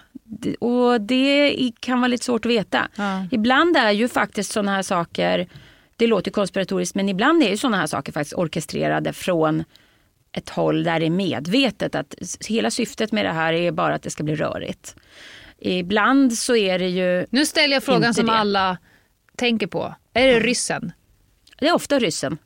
[0.60, 2.88] Och det kan vara lite svårt att veta.
[2.96, 3.26] Ja.
[3.30, 5.48] Ibland är ju faktiskt sådana här saker,
[6.02, 9.64] det låter konspiratoriskt, men ibland är ju sådana här saker faktiskt orkestrerade från
[10.32, 12.14] ett håll där det är medvetet att
[12.48, 14.96] hela syftet med det här är bara att det ska bli rörigt.
[15.58, 18.32] Ibland så är det ju, Nu ställer jag frågan som det.
[18.32, 18.78] alla
[19.36, 19.94] tänker på.
[20.14, 20.92] Är det ryssen?
[21.58, 22.38] det är ofta ryssen.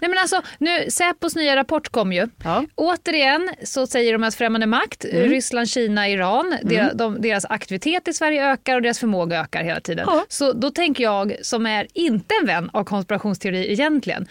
[0.00, 2.28] Nej men alltså, nu, Säpos nya rapport kom ju.
[2.44, 2.64] Ja.
[2.74, 5.28] Återigen så säger de att främmande makt, Mm.
[5.28, 9.80] Ryssland, Kina, Iran, deras, de, deras aktivitet i Sverige ökar och deras förmåga ökar hela
[9.80, 10.04] tiden.
[10.08, 10.24] Ja.
[10.28, 14.28] Så då tänker jag, som är inte en vän av konspirationsteorier egentligen,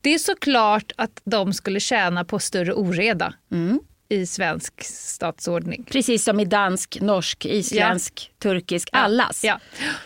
[0.00, 3.80] det är såklart att de skulle tjäna på större oreda Mm.
[4.08, 5.84] i svensk statsordning.
[5.90, 9.44] Precis som i dansk, norsk, isländsk, turkisk, allas.
[9.44, 9.60] Ja.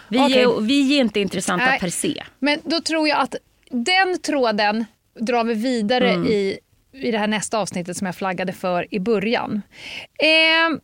[0.09, 0.43] Vi, Okej.
[0.43, 1.79] är, vi är inte intressanta Nej.
[1.81, 2.23] per se.
[2.39, 3.35] Men då tror jag att
[3.71, 4.85] den tråden
[5.21, 6.59] drar vi vidare i,
[6.93, 9.63] i det här nästa avsnittet som jag flaggade för i början.
[10.19, 10.79] Eh,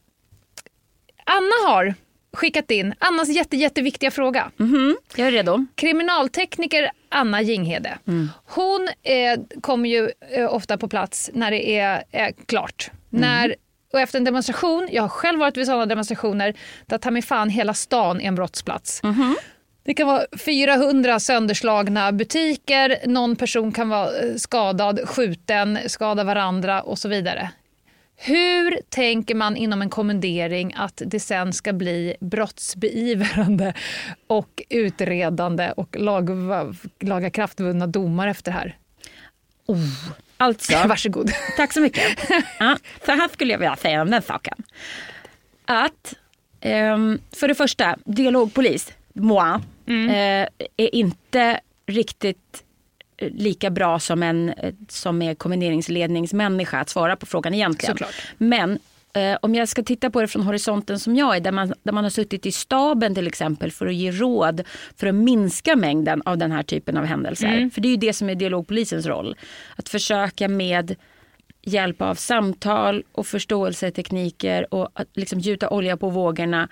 [1.24, 1.94] Anna har
[2.32, 4.50] skickat in Annas jätte, jätteviktiga fråga.
[4.56, 5.66] Mhm, jag är redo.
[5.74, 7.98] Kriminaltekniker Anna Jinghede.
[8.46, 12.90] Hon eh, kommer ju eh, ofta på plats när det är, är klart.
[13.10, 13.54] När,
[13.92, 16.54] och efter en demonstration, jag har själv varit vid sådana demonstrationer,
[16.86, 19.00] där tar mig fan hela stan är en brottsplats.
[19.84, 26.82] Det kan vara 400 sönderslagna butiker, någon person kan vara eh, skadad, skjuten, skada varandra
[26.82, 27.50] och så vidare.
[28.16, 33.74] Hur tänker man inom en kommendering att det sen ska bli brottsbeivrande
[34.26, 36.30] och utredande och lag,
[37.00, 38.76] laga kraftvunna domar efter det här?
[40.36, 41.30] Alltså, Varsågod.
[41.56, 42.02] tack så mycket.
[42.58, 42.76] Ja,
[43.06, 44.62] så här skulle jag vilja säga om den saken.
[45.64, 46.14] Att,
[46.60, 52.64] ehm, för det första, dialogpolis, moi, eh, är inte riktigt
[53.16, 57.92] eh, lika bra som en eh, som är kommenderingsledningsmänniska att svara på frågan egentligen.
[57.92, 58.14] Såklart.
[58.38, 58.78] Men
[59.14, 61.92] eh, om jag ska titta på det från horisonten som jag är, där man, där
[61.92, 64.62] man har suttit i staben till exempel för att ge råd
[64.96, 67.70] för att minska mängden av den här typen av händelser.
[67.74, 69.36] För det är ju det som är dialogpolisens roll.
[69.76, 70.96] Att försöka med
[71.66, 76.68] hjälp av samtal och förståelsetekniker och att liksom gjuta olja på vågorna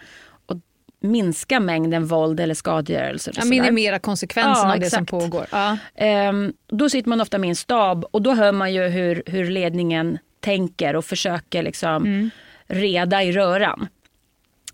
[1.02, 3.30] minska mängden våld eller skadegörelse.
[3.34, 5.46] Ja, minimera konsekvenserna Ja, av det som pågår.
[5.50, 5.78] Ja.
[5.94, 9.50] Ehm, då sitter man ofta med en stab och då hör man ju hur, hur
[9.50, 12.30] ledningen tänker och försöker liksom
[12.66, 13.88] reda i röran.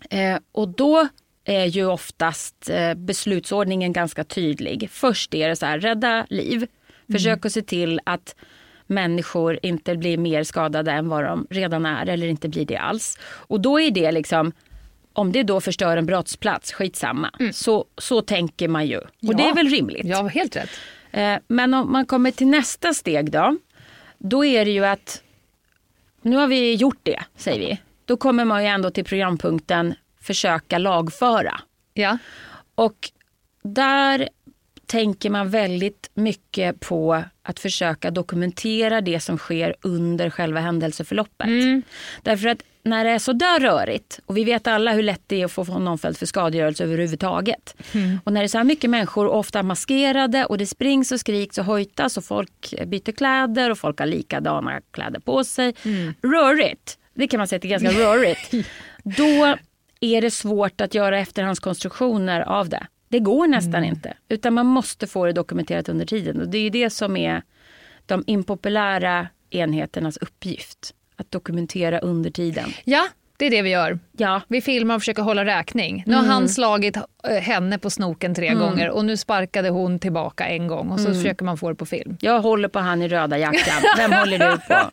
[0.09, 1.07] Eh, och då
[1.45, 4.89] är ju oftast eh, beslutsordningen ganska tydlig.
[4.91, 6.67] Först är det så här, rädda liv.
[7.11, 8.35] Försök att se till att
[8.87, 13.17] människor inte blir mer skadade än vad de redan är eller inte blir det alls.
[13.23, 14.51] Och då är det liksom,
[15.19, 17.31] om det då förstör en brottsplats, skitsamma.
[17.53, 18.97] Så, så tänker man ju.
[18.97, 19.49] Och det Ja.
[19.49, 20.05] är väl rimligt.
[20.05, 20.69] ja, helt rätt.
[21.11, 23.57] Eh, Men om man kommer till nästa steg då.
[24.17, 25.23] Då är det ju att
[26.21, 27.79] nu har vi gjort det, säger vi.
[28.05, 31.61] Då kommer man ju ändå till programpunkten försöka lagföra.
[31.93, 32.17] Ja.
[32.75, 33.11] Och
[33.63, 34.29] där
[34.85, 41.47] tänker man väldigt mycket på att försöka dokumentera det som sker under själva händelseförloppet.
[42.23, 45.41] Därför att när det är så där rörigt och vi vet alla hur lätt det
[45.41, 47.75] är att få någon fälld för skadegörelse överhuvudtaget.
[48.23, 51.57] Och när det är så här mycket människor, ofta maskerade och det springs och skriks
[51.57, 55.75] och hojtas och folk byter kläder och folk har likadana kläder på sig.
[56.21, 58.51] Rörigt, det kan man säga att det är ganska rörigt.
[59.03, 59.55] Då
[59.99, 62.87] är det svårt att göra efterhandskonstruktioner av det.
[63.09, 64.13] Det går nästan inte.
[64.29, 66.41] Utan man måste få det dokumenterat under tiden.
[66.41, 67.43] Och det är ju det som är
[68.05, 70.93] de impopulära enheternas uppgift.
[71.19, 72.69] Att dokumentera under tiden.
[72.83, 73.07] ja,
[73.37, 73.99] det är det vi gör.
[74.19, 76.03] Ja, Vi filmar och försöker hålla räkning.
[76.07, 77.03] Nu har han slagit eh,
[77.35, 81.45] henne på snoken tre gånger och nu sparkade hon tillbaka en gång och så försöker
[81.45, 82.17] man få det på film.
[82.21, 83.81] jag håller på han i röda jackan.
[83.97, 84.75] Vem håller du på?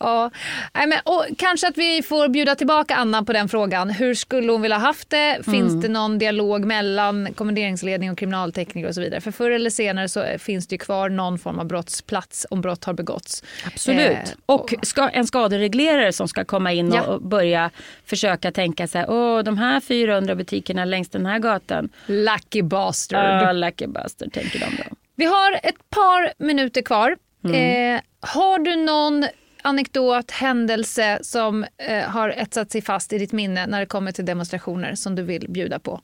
[0.00, 0.30] Ja,
[0.74, 3.90] Nej, men, och kanske att vi får bjuda tillbaka Anna på den frågan.
[3.90, 5.34] Hur skulle hon vilja haft det?
[5.44, 5.80] Finns Mm.
[5.80, 9.20] det någon dialog mellan kommenderingsledning och kriminaltekniker och så vidare?
[9.20, 12.84] För förr eller senare så finns det ju kvar någon form av brottsplats om brott
[12.84, 13.42] har begåtts.
[13.66, 14.10] Absolut.
[14.10, 17.02] Eh, och ska, en skadereglerare som ska komma in Ja.
[17.02, 17.70] och, och börja
[18.04, 21.88] försöka tänka så här, åh de här 400 butikerna längs den här gatan.
[22.06, 23.42] Lucky bastard.
[23.42, 24.96] Uh, lucky bastard tänker de då.
[25.14, 27.16] Vi har ett par minuter kvar.
[27.44, 27.96] Mm.
[27.96, 29.24] Eh, har du någon
[29.62, 34.24] anekdot, händelse som eh, har etsat sig fast i ditt minne när det kommer till
[34.24, 36.00] demonstrationer som du vill bjuda på?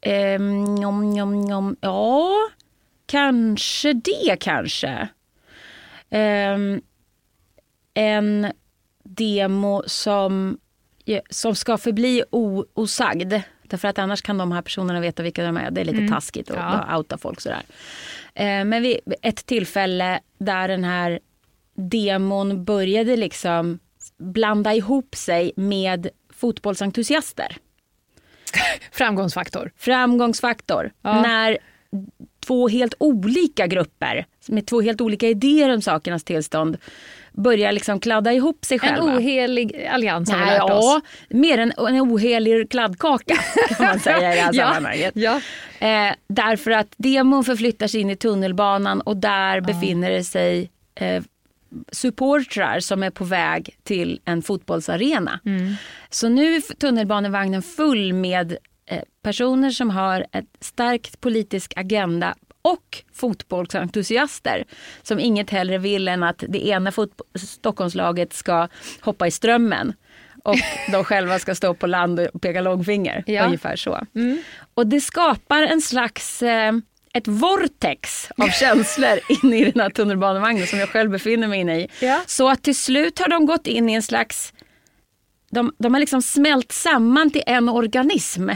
[0.00, 1.76] Ehm, njom, njom, njom.
[1.80, 2.32] Ja,
[3.06, 5.08] kanske det kanske.
[6.10, 6.80] Ehm,
[7.94, 8.52] en
[9.02, 10.58] demo som,
[11.30, 12.24] som ska förbli
[12.74, 13.34] osagd.
[13.62, 15.70] Därför att annars kan de här personerna veta vilka de är.
[15.70, 16.56] Det är lite taskigt att
[16.88, 16.96] ja.
[16.96, 17.62] outa folk sådär.
[18.34, 21.20] Eh, men vid ett tillfälle där den här
[21.74, 23.78] demon började liksom
[24.18, 27.56] blanda ihop sig med fotbollsentusiaster.
[28.92, 29.72] Framgångsfaktor.
[29.76, 30.92] Framgångsfaktor.
[31.02, 31.22] Ja.
[31.22, 31.58] När
[32.46, 36.76] två helt olika grupper med två helt olika idéer om sakernas tillstånd
[37.36, 39.16] börjar liksom kladda ihop sig En själva.
[39.16, 40.70] ohelig allians har vi Nej, lärt oss.
[40.84, 43.34] ja, mer en, en ohelig kladdkaka
[43.76, 45.12] kan man säga i det här sammanhanget.
[45.16, 45.40] ja.
[45.78, 51.22] Eh, därför att demon förflyttar sig in i tunnelbanan och där befinner det sig eh,
[51.92, 55.40] supportrar som är på väg till en fotbollsarena.
[56.10, 58.56] Så nu är tunnelbanevagnen full med
[58.90, 62.34] eh, personer som har ett starkt politisk agenda
[62.66, 64.64] och fotbollsentusiaster
[65.02, 66.92] som inget hellre vill än att det ena
[67.34, 68.68] Stockholmslaget ska
[69.00, 69.92] hoppa i strömmen
[70.44, 70.56] och
[70.92, 73.24] de själva ska stå på land och peka långfinger.
[73.26, 73.46] Ja.
[73.46, 74.06] Ungefär så.
[74.74, 76.72] Och det skapar en slags eh,
[77.12, 81.80] ett vortex av känslor inne i den här tunnelbanevagnen som jag själv befinner mig inne
[81.80, 81.88] i.
[82.00, 82.22] Ja.
[82.26, 84.52] Så att till slut har de gått in i en slags,
[85.50, 88.50] de, de har liksom smält samman till en organism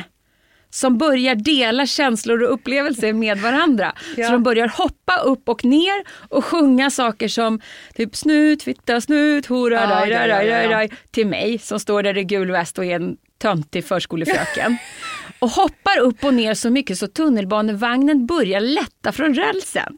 [0.71, 3.93] som börjar dela känslor och upplevelser med varandra.
[4.17, 4.27] Ja.
[4.27, 7.61] Så de börjar hoppa upp och ner och sjunga saker som
[7.95, 12.03] typ snut, fitta, snut, hora, Ja, raj, raj, raj, raj, raj, till mig som står
[12.03, 14.77] där i gul väst och är en töntig förskolefröken.
[15.39, 19.97] och hoppar upp och ner så mycket så tunnelbanevagnen börjar lätta från rälsen.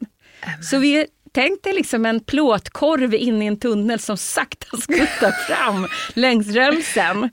[0.61, 6.47] Så vi tänkte liksom en plåtkorv in i en tunnel som sakta skuttar fram längs
[6.47, 7.29] rälsen.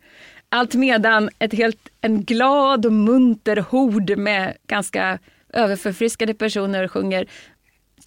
[0.52, 5.18] Allt medan ett helt, en glad och munter hord med ganska
[5.52, 7.26] överförfriskade personer sjunger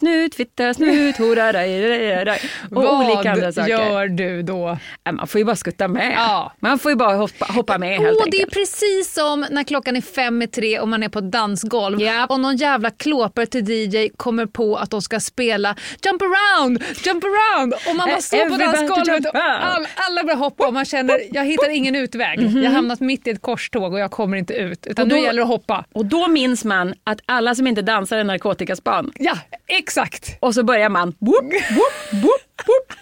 [0.04, 2.40] snut, fitta, snut, hora, raj, raj, raj,
[2.72, 3.70] och olika andra saker.
[3.70, 4.78] gör du då?
[5.12, 6.14] Man får ju bara skutta med.
[6.18, 6.54] Ja.
[6.60, 9.96] Man får ju bara hoppa, hoppa med helt Åh, det är precis som när klockan
[9.96, 12.30] är fem i tre och man är på ett dansgolv Japp.
[12.32, 15.76] och någon jävla klåpare till DJ kommer på att de ska spela
[16.06, 20.68] Jump around, jump around och man bara står på dansgolvet och all, alla börjar hoppa
[20.68, 22.40] och man känner jag hittar ingen utväg.
[22.42, 25.16] Jag har hamnat mitt i ett korståg och jag kommer inte ut utan Och då-
[25.16, 25.86] nu gäller det att hoppa.
[25.94, 29.12] Och då minns man att alla som inte dansar är narkotikaspan.
[29.20, 29.38] Ja,
[29.68, 29.93] exakt.
[30.40, 31.16] Och så börjar man.
[31.20, 33.00] Whoop, whoop, whoop, whoop.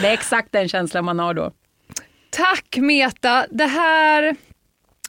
[0.00, 1.52] Det är exakt den känslan man har då.
[2.30, 3.46] Tack Meta.
[3.50, 4.36] Det här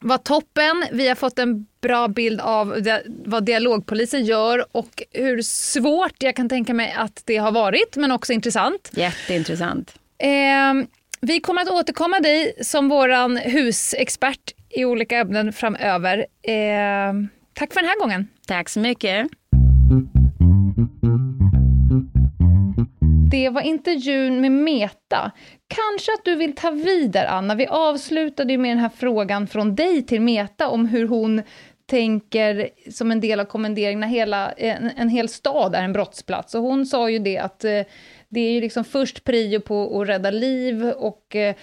[0.02, 0.86] var toppen.
[0.92, 2.82] Vi har fått en bra bild av
[3.26, 8.12] vad dialogpolisen gör och hur svårt jag kan tänka mig att det har varit, men
[8.12, 8.90] också intressant.
[8.94, 9.96] Jätteintressant.
[10.18, 10.88] Eh,
[11.22, 16.18] vi kommer att återkomma dig som våran husexpert i olika ämnen framöver.
[16.42, 17.14] Eh,
[17.54, 18.28] tack för den här gången.
[18.48, 19.28] Tack så mycket.
[23.34, 25.32] Det var intervjun med Meta.
[25.68, 27.56] Kanske att du vill ta vidare, Anna.
[27.56, 31.42] Vi avslutade ju med den här frågan från dig till Meta om hur hon
[31.86, 36.56] tänker som en del av kommenderingen när hela, en, en hel stad är en brottsplats.
[36.56, 37.82] Och hon sa ju det att eh,
[38.30, 41.56] det är ju liksom först prio på att rädda liv och eh,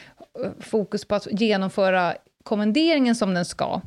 [0.61, 2.15] fokus på att genomföra
[2.45, 3.81] kommenderingen som den ska.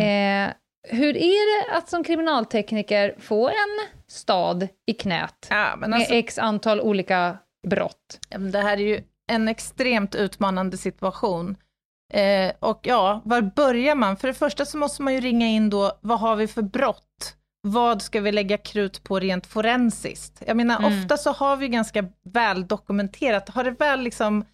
[0.00, 0.50] Eh,
[0.82, 6.14] hur är det att som kriminaltekniker få en stad i knät Ja, men med alltså,
[6.14, 7.38] x antal olika
[7.68, 8.18] brott?
[8.52, 9.02] Det här är ju
[9.32, 11.56] en extremt utmanande situation.
[12.12, 14.16] Eh, och ja, var börjar man?
[14.16, 17.36] För det första så måste man ju ringa in då, vad har vi för brott?
[17.62, 20.42] Vad ska vi lägga krut på rent forensiskt?
[20.46, 21.02] Jag menar, Mm.
[21.02, 24.44] ofta så har vi ganska väl dokumenterat, har det väl liksom,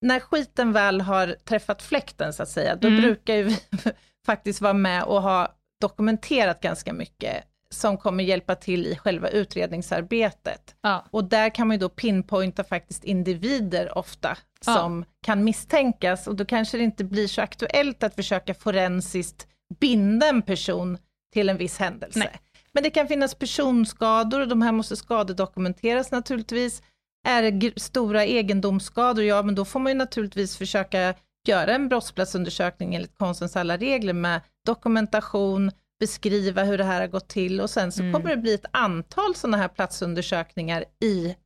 [0.00, 3.00] när skiten väl har träffat fläkten så att säga, då Mm.
[3.02, 3.56] brukar ju vi
[4.26, 5.48] faktiskt vara med och ha
[5.80, 7.44] dokumenterat ganska mycket
[7.80, 10.74] som kommer hjälpa till i själva utredningsarbetet.
[10.80, 11.04] Ja.
[11.10, 14.74] Och där kan man ju då pinpointa faktiskt individer ofta Ja.
[14.74, 19.46] som kan misstänkas och då kanske det inte blir så aktuellt att försöka forensiskt
[19.80, 20.98] binda en person
[21.32, 22.18] till en viss händelse.
[22.18, 22.40] Nej.
[22.72, 26.82] Men det kan finnas personskador och de här måste skadedokumenteras naturligtvis.
[27.26, 31.14] är det stora egendomsskador, ja men då får man ju naturligtvis försöka
[31.48, 35.70] göra en brottsplatsundersökning enligt konstens alla regler med dokumentation,
[36.00, 38.12] beskriva hur det här har gått till och sen så Mm.
[38.12, 41.36] kommer det bli ett antal sådana här platsundersökningar i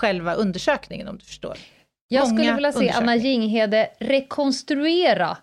[0.00, 1.56] själva undersökningen om du förstår.
[2.08, 3.16] Jag Många skulle vilja se Anna.
[3.16, 5.36] Jinghede rekonstruera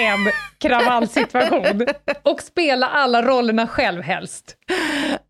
[0.00, 0.18] en
[0.58, 1.86] kravallsituation
[2.22, 4.56] och spela alla rollerna själv helst.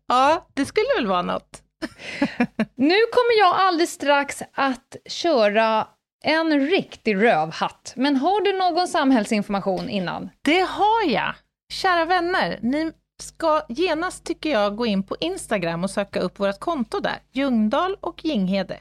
[0.07, 1.61] Ja, det skulle väl vara något.
[2.75, 5.87] Nu kommer jag alldeles strax att köra
[6.23, 7.93] en riktig rövhatt.
[7.95, 10.29] Men har du någon samhällsinformation innan?
[10.41, 11.33] Det har jag.
[11.71, 12.91] Kära vänner, ni
[13.21, 17.95] ska genast tycker jag gå in på Instagram och söka upp vårt konto där, Ljungdahl
[17.99, 18.79] och Ginghede.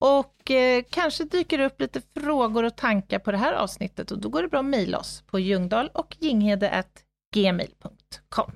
[0.00, 4.18] Och eh, kanske dyker det upp lite frågor och tankar på det här avsnittet och
[4.18, 6.16] då går det bra att mejla oss på ljungdahl och
[7.34, 8.52] gmail.com.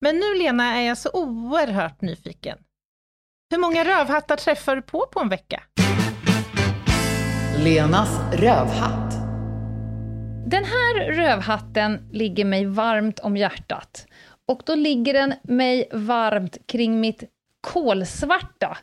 [0.00, 2.58] Men nu Lena är jag så oerhört nyfiken.
[3.50, 5.62] Hur många rövhattar träffar du på på en vecka?
[7.56, 9.17] Lenas rövhatt.
[10.50, 14.06] Den här rövhatten ligger mig varmt om hjärtat.
[14.46, 17.24] Och då ligger den mig varmt kring mitt
[17.60, 18.78] kolsvarta,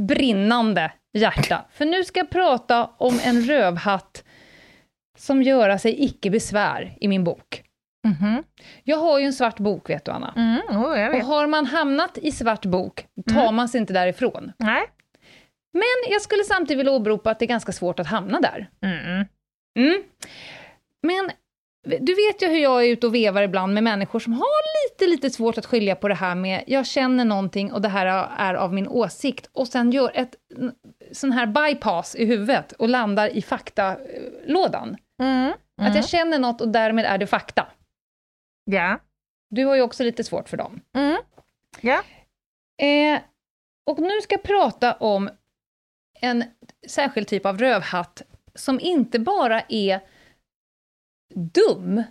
[0.00, 1.64] brinnande hjärta.
[1.70, 4.24] För nu ska jag prata om en rövhatt
[5.18, 7.62] som göra sig icke besvär i min bok.
[8.06, 8.42] Mhm.
[8.84, 10.34] Jag har ju en svart bok, vet du Anna.
[10.36, 14.52] Mm, oh, Och har man hamnat i svart bok tar man sig inte därifrån.
[14.58, 14.82] Nej.
[15.72, 18.70] Men jag skulle samtidigt vilja åberopa att det är ganska svårt att hamna där.
[19.78, 20.02] Mm.
[21.04, 21.30] Mm.
[21.86, 24.88] Men du vet ju hur jag är ute och vevar ibland med människor som har
[24.88, 28.06] lite, lite svårt att skilja på det här med jag känner någonting och det här
[28.38, 30.34] är av min åsikt och sen gör ett
[31.12, 34.96] sån här bypass i huvudet och landar i faktalådan.
[35.22, 35.52] Mm.
[35.80, 37.66] Att jag känner något och därmed är det fakta.
[38.64, 38.98] Ja.
[39.50, 40.80] Du har ju också lite svårt för dem.
[40.96, 41.16] Mm.
[41.80, 42.02] Ja.
[42.86, 43.20] Eh,
[43.86, 45.30] och nu ska jag prata om
[46.20, 46.44] en
[46.86, 48.22] särskild typ av rövhatt
[48.54, 50.00] som inte bara är
[51.34, 52.02] dum,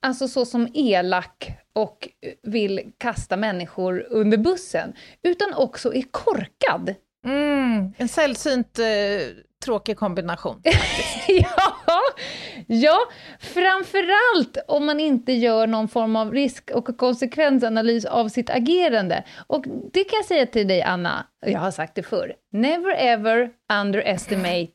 [0.00, 2.08] alltså så som elak och
[2.42, 4.92] vill kasta människor under bussen,
[5.22, 6.94] utan också är korkad.
[7.26, 7.92] Mm.
[7.96, 8.84] En sällsynt eh,
[9.64, 10.62] tråkig kombination.
[11.28, 12.00] ja,
[12.66, 12.98] ja,
[13.40, 19.24] framförallt om man inte gör någon form av risk och konsekvensanalys av sitt agerande.
[19.46, 23.50] Och det kan jag säga till dig, Anna, jag har sagt det förr, never ever
[23.80, 24.72] underestimate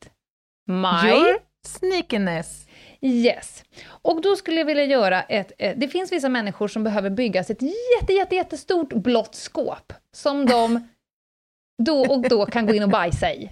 [0.68, 1.10] my...
[1.10, 2.68] Your sneakiness.
[3.06, 3.64] Yes.
[3.88, 5.52] Och då skulle jag vilja göra ett...
[5.60, 7.62] eh, Det finns vissa människor som behöver bygga sig ett
[8.02, 10.88] jätte, jätte, jättestort blått skåp som de
[11.84, 13.50] då och då kan gå in och bajsa i.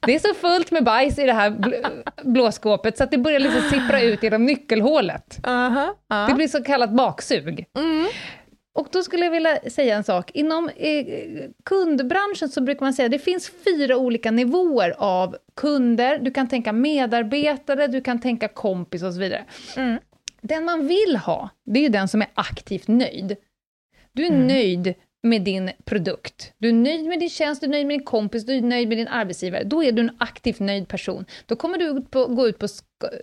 [0.00, 3.40] Det är så fullt med bajs i det här bl- blåskåpet så att det börjar
[3.40, 5.38] liksom sippra ut genom nyckelhålet.
[5.42, 6.26] Uh-huh.
[6.28, 7.66] Det blir så kallat baksug.
[7.78, 8.06] Mm.
[8.74, 10.30] Och då skulle jag vilja säga en sak.
[10.34, 11.06] Inom eh,
[11.64, 16.18] kundbranschen så brukar man säga att det finns fyra olika nivåer av kunder.
[16.18, 19.44] Du kan tänka medarbetare, du kan tänka kompis och så vidare.
[19.76, 19.98] Mm.
[20.40, 23.36] Den man vill ha, det är ju den som är aktivt nöjd.
[24.12, 26.52] Du är nöjd med din produkt.
[26.58, 28.88] Du är nöjd med din tjänst, du är nöjd med din kompis, du är nöjd
[28.88, 29.64] med din arbetsgivare.
[29.64, 31.24] Då är du en aktivt nöjd person.
[31.46, 32.66] Då kommer du ut på, gå ut på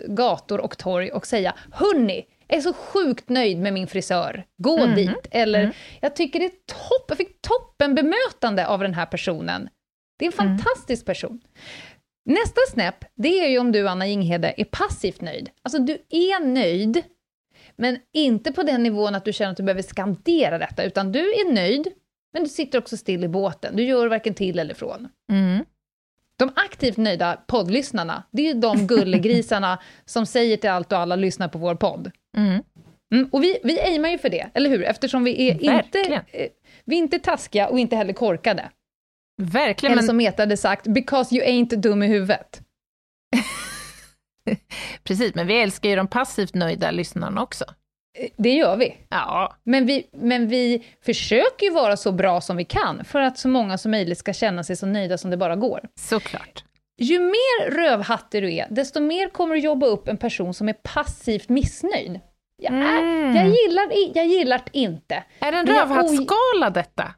[0.07, 4.45] gator och torg och säga Hörni, jag är så sjukt nöjd med min frisör.
[4.57, 5.27] Gå dit.
[5.31, 9.69] Eller, jag tycker det är topp, jag fick toppen bemötande av den här personen.
[10.19, 11.41] Det är en fantastisk person.
[12.25, 15.49] Nästa snäpp, det är ju om du, Anna Jinghede, är passivt nöjd.
[15.61, 17.03] Alltså, du är nöjd,
[17.75, 21.19] men inte på den nivån att du känner att du behöver skandera detta, utan du
[21.19, 21.87] är nöjd,
[22.33, 23.75] men du sitter också still i båten.
[23.75, 25.07] Du gör varken till eller från.
[25.31, 25.65] Mm.
[26.37, 31.15] De aktivt nöjda poddlyssnarna, det är ju de gullegrisarna som säger till allt och alla,
[31.15, 32.11] lyssna på vår podd.
[32.37, 32.63] Mm.
[33.15, 34.83] Mm, och vi, vi aimar ju för det, eller hur?
[34.83, 36.21] Eftersom vi är, inte, Verkligen.
[36.31, 36.47] eh,
[36.85, 38.69] vi är inte taskiga och inte heller korkade.
[39.41, 42.61] Verkligen, Eller som Meta hade sagt, because you ain't dum i huvudet.
[45.03, 47.65] precis, men vi älskar ju de passivt nöjda lyssnarna också.
[48.19, 48.97] Eh, Det gör vi.
[49.09, 53.37] Ja, Men vi, men vi försöker ju vara så bra som vi kan, för att
[53.37, 55.79] så många som möjligt ska känna sig så nöjda som det bara går.
[55.99, 56.63] såklart.
[56.97, 60.73] Ju mer rövhattig du är, desto mer kommer du jobba upp en person som är
[60.73, 62.19] passivt missnöjd.
[62.61, 63.35] Jag, är, Mm.
[63.35, 63.87] jag, gillar,
[64.17, 65.23] jag gillar inte.
[65.39, 67.13] Är det en rövhattsskala detta?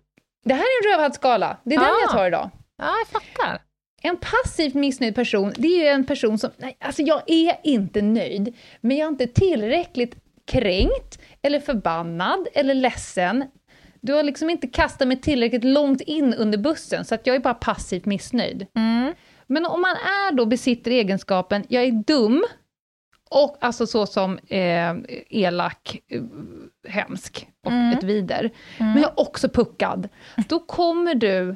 [0.46, 1.98] Det här är en rövhattsskala, det är den Ah.
[2.02, 2.50] jag tar idag.
[2.78, 3.62] Ja, jag fattar.
[4.02, 8.02] En passivt missnöjd person, det är ju en person som, nej, alltså jag är inte
[8.02, 10.16] nöjd, men jag är inte tillräckligt
[10.46, 13.44] kränkt, eller förbannad, eller ledsen.
[14.02, 17.40] Du har liksom inte kastat mig tillräckligt långt in under bussen, så att jag är
[17.40, 18.66] bara passivt missnöjd.
[18.76, 19.14] Mm.
[19.48, 22.44] Men om man är då besitter egenskapen, jag är dum,
[23.30, 24.96] och alltså så som eh,
[25.30, 26.22] elak, eh,
[26.88, 27.98] hemsk och Mm.
[27.98, 30.10] ett vider, men jag är också puckad,
[30.50, 31.56] då kommer du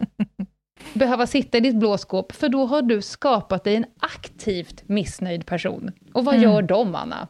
[0.94, 5.46] behöva sitta i ditt blå skåp, för då har du skapat dig en aktivt missnöjd
[5.46, 5.92] person.
[6.14, 6.50] Och vad Mm.
[6.52, 7.28] gör de, Anna?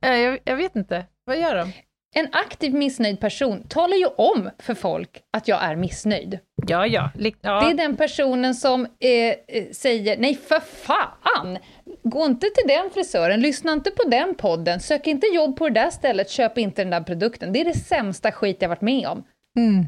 [0.00, 1.72] Eh, Jag, jag vet inte, vad gör de?
[2.16, 6.38] En aktiv missnöjd person talar ju om för folk att jag är missnöjd.
[6.66, 7.10] Ja, ja.
[7.40, 7.60] Ja.
[7.60, 9.10] Det är den personen som eh,
[9.48, 11.58] eh, säger nej för fan,
[12.02, 15.80] gå inte till den frisören, lyssna inte på den podden, sök inte jobb på det
[15.80, 17.52] där stället, köp inte den där produkten.
[17.52, 19.24] Det är det sämsta skit jag varit med om.
[19.58, 19.86] Mm.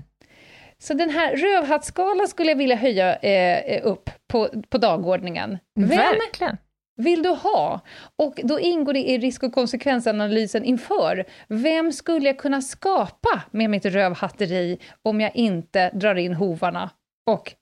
[0.78, 5.58] Så den här rövhattskalan skulle jag vilja höja eh, eh, upp på, på dagordningen.
[5.74, 6.56] Vem Verkligen.
[6.96, 7.80] Vill du ha?
[8.18, 11.24] Och då ingår det i risk och konsekvensanalysen inför.
[11.48, 16.90] Vem skulle jag kunna skapa med mitt rövhatteri om jag inte drar in hovarna
[17.30, 17.52] och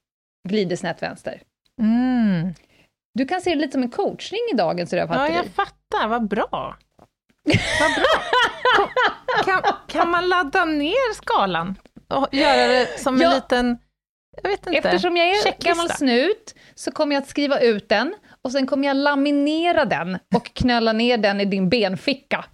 [0.49, 1.43] glider snett vänster?
[1.81, 2.55] Mm.
[3.15, 5.37] Du kan se det lite som en coachning i dagens Ja, rövhatteri.
[5.37, 6.09] jag fattar.
[6.09, 6.77] Vad bra.
[7.81, 8.21] Vad bra.
[9.45, 11.75] Kan, kan man ladda ner skalan
[12.09, 13.35] och göra det som en Ja.
[13.35, 13.79] liten...
[14.43, 14.79] Jag vet inte.
[14.79, 15.69] Eftersom jag är Checklista.
[15.69, 18.15] gammal snut så kommer jag att skriva ut den
[18.45, 22.45] och sen kommer jag laminera den och knöla ner den i din benficka.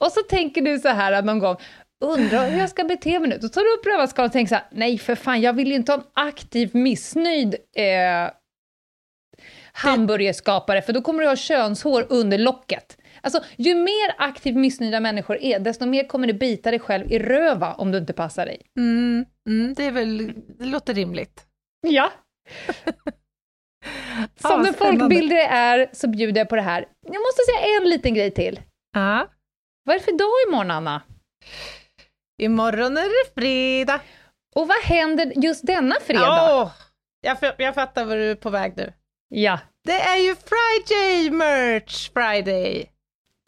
[0.00, 1.56] Och så tänker du så här någon gång,
[2.04, 3.38] undrar hur jag ska bete mig nu.
[3.38, 5.74] Då tar du upp rövarskalan och tänker så här, nej för fan, jag vill ju
[5.74, 8.30] inte ha en aktiv missnöjd eh,
[9.72, 12.98] hamburgerskapare, för då kommer du ha könshår under locket.
[13.20, 17.18] Alltså, ju mer aktivt missnöjda människor är, desto mer kommer det bita dig själv i
[17.18, 18.62] röva om du inte passar dig.
[18.76, 21.46] Mm, mm, det, är väl, det låter rimligt.
[21.86, 22.12] Ja.
[24.40, 26.84] Som den folkbild det är så bjuder jag på det här.
[27.06, 28.60] Jag måste säga en liten grej till.
[28.94, 29.28] Ja.
[29.84, 31.02] Vad är det för dag imorgon, Anna?
[32.42, 34.00] Imorgon är det fredag.
[34.54, 36.60] Och vad händer just denna fredag?
[36.62, 36.70] Åh,
[37.20, 38.92] jag, jag fattar var du är på väg nu.
[39.28, 42.90] Ja, Det är ju Friday Merch Friday.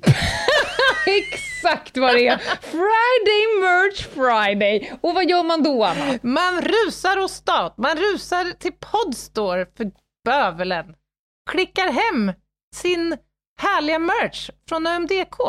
[1.07, 2.39] exakt vad det är.
[2.61, 4.93] Friday Merch Friday.
[5.01, 6.19] Och vad gör man då, Anna?
[6.23, 9.91] Man rusar åstad, man rusar till Podstore för
[10.25, 10.95] bövelen.
[11.51, 12.33] Klickar hem
[12.77, 13.17] sin
[13.61, 15.41] härliga merch från ÖMDK.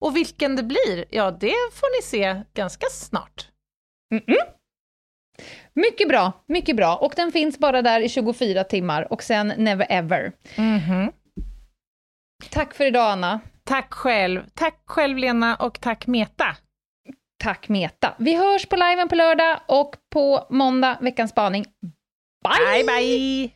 [0.00, 3.48] Och vilken det blir, ja det får ni se ganska snart.
[5.74, 6.96] Mycket bra, mycket bra.
[6.96, 10.32] Och den finns bara där i 24 timmar och sen never ever.
[10.56, 11.12] Mhm.
[12.50, 13.40] Tack för idag, Anna.
[13.64, 14.42] Tack själv.
[14.54, 16.56] Tack själv Lena och tack Meta.
[17.42, 18.14] Tack Meta.
[18.18, 21.64] Vi hörs på liven på lördag och på måndag, veckans spaning.
[22.44, 22.84] Bye!
[22.84, 23.55] Bye bye!